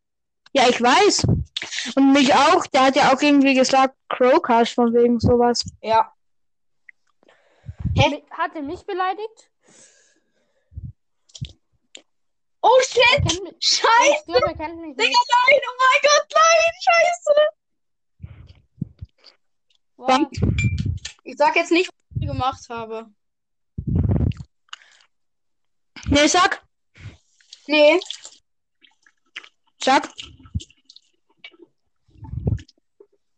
[0.52, 1.26] ja, ich weiß.
[1.96, 5.64] Und mich auch, der hat ja auch irgendwie gesagt, Crowcast von wegen sowas.
[5.82, 6.10] Ja.
[7.94, 9.50] Mi- Hat er mich beleidigt?
[12.66, 13.28] Oh Er shit!
[13.28, 13.56] kennt mich.
[13.60, 14.24] Scheiße!
[14.26, 14.46] Er
[14.76, 15.60] mich Digga, nein!
[15.68, 16.72] Oh mein Gott, nein!
[16.86, 17.34] Scheiße!
[19.96, 20.20] Was?
[21.24, 23.10] Ich sag jetzt nicht, was ich gemacht habe.
[26.06, 26.64] Nee, sag,
[27.66, 28.00] Nee.
[29.82, 30.08] sag.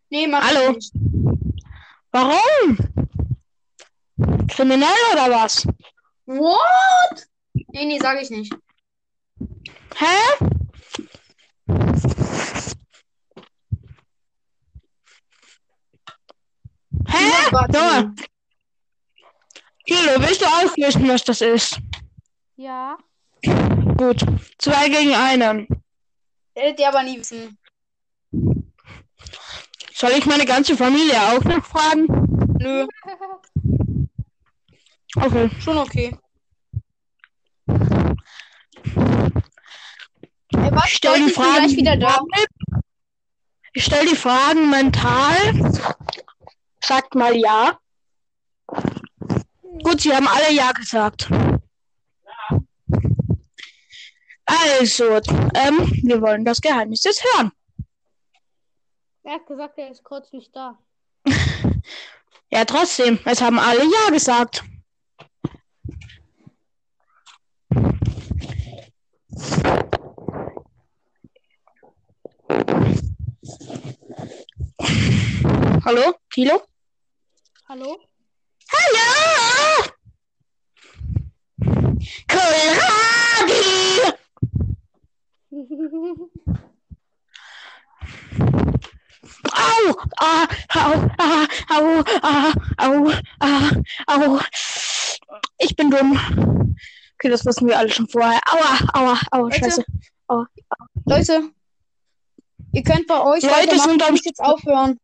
[0.08, 0.70] Nee, mach Hallo?
[0.70, 0.92] ich nicht.
[2.12, 2.78] Warum?
[4.48, 5.66] Kriminell oder was?
[6.26, 7.26] What?
[7.72, 8.54] Nee, nee, sag ich nicht.
[9.96, 10.16] Hä?
[17.08, 17.26] Hä?
[17.72, 18.14] Junge,
[19.86, 21.78] Kilo, willst du auflösen, was das ist?
[22.56, 22.96] Ja.
[23.96, 24.24] Gut.
[24.58, 25.66] Zwei gegen einen.
[26.54, 27.58] Werdet ihr aber nie wissen.
[29.94, 32.06] Soll ich meine ganze Familie auch noch fragen?
[32.58, 32.86] Nö,
[35.18, 35.48] Okay.
[35.60, 36.14] schon okay.
[40.76, 40.86] Was?
[40.86, 41.76] Ich stell Leute, die Fragen.
[41.76, 42.20] wieder da.
[43.72, 45.72] Ich stell die Fragen mental.
[46.80, 47.78] Sagt mal ja.
[49.82, 51.28] Gut, sie haben alle ja gesagt.
[54.46, 55.20] Also,
[55.54, 57.50] ähm, wir wollen das Geheimnis jetzt hören.
[59.24, 60.78] Er hat gesagt, er ist kurz nicht da.
[62.48, 64.62] Ja, trotzdem, es haben alle ja gesagt.
[75.84, 76.62] Hallo, Tilo?
[77.68, 77.98] Hallo?
[78.70, 79.06] Hallo!
[82.30, 83.62] Kohlrabi!
[89.52, 89.96] Au!
[90.18, 93.70] Ah, au, ah, au, ah, au, ah,
[94.08, 94.38] au.
[95.58, 96.16] Ich bin dumm.
[97.14, 98.40] Okay, das wussten wir alle schon vorher.
[98.46, 99.58] Aua, aua, aua, Leute?
[99.58, 99.84] scheiße.
[101.06, 101.50] Leute,
[102.76, 103.90] ihr könnt bei euch Leute weitermachen.
[103.90, 105.00] sind am jetzt aufhören.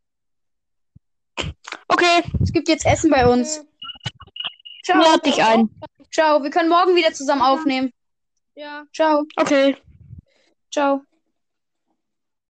[1.87, 3.65] Okay, Es gibt jetzt Essen bei uns.
[4.85, 5.01] Ciao.
[5.01, 5.69] lad dich ein.
[6.11, 6.43] Ciao.
[6.43, 7.91] Wir können morgen wieder zusammen aufnehmen.
[8.55, 8.85] Ja.
[8.93, 9.25] Ciao.
[9.35, 9.75] Okay.
[10.71, 11.01] Ciao.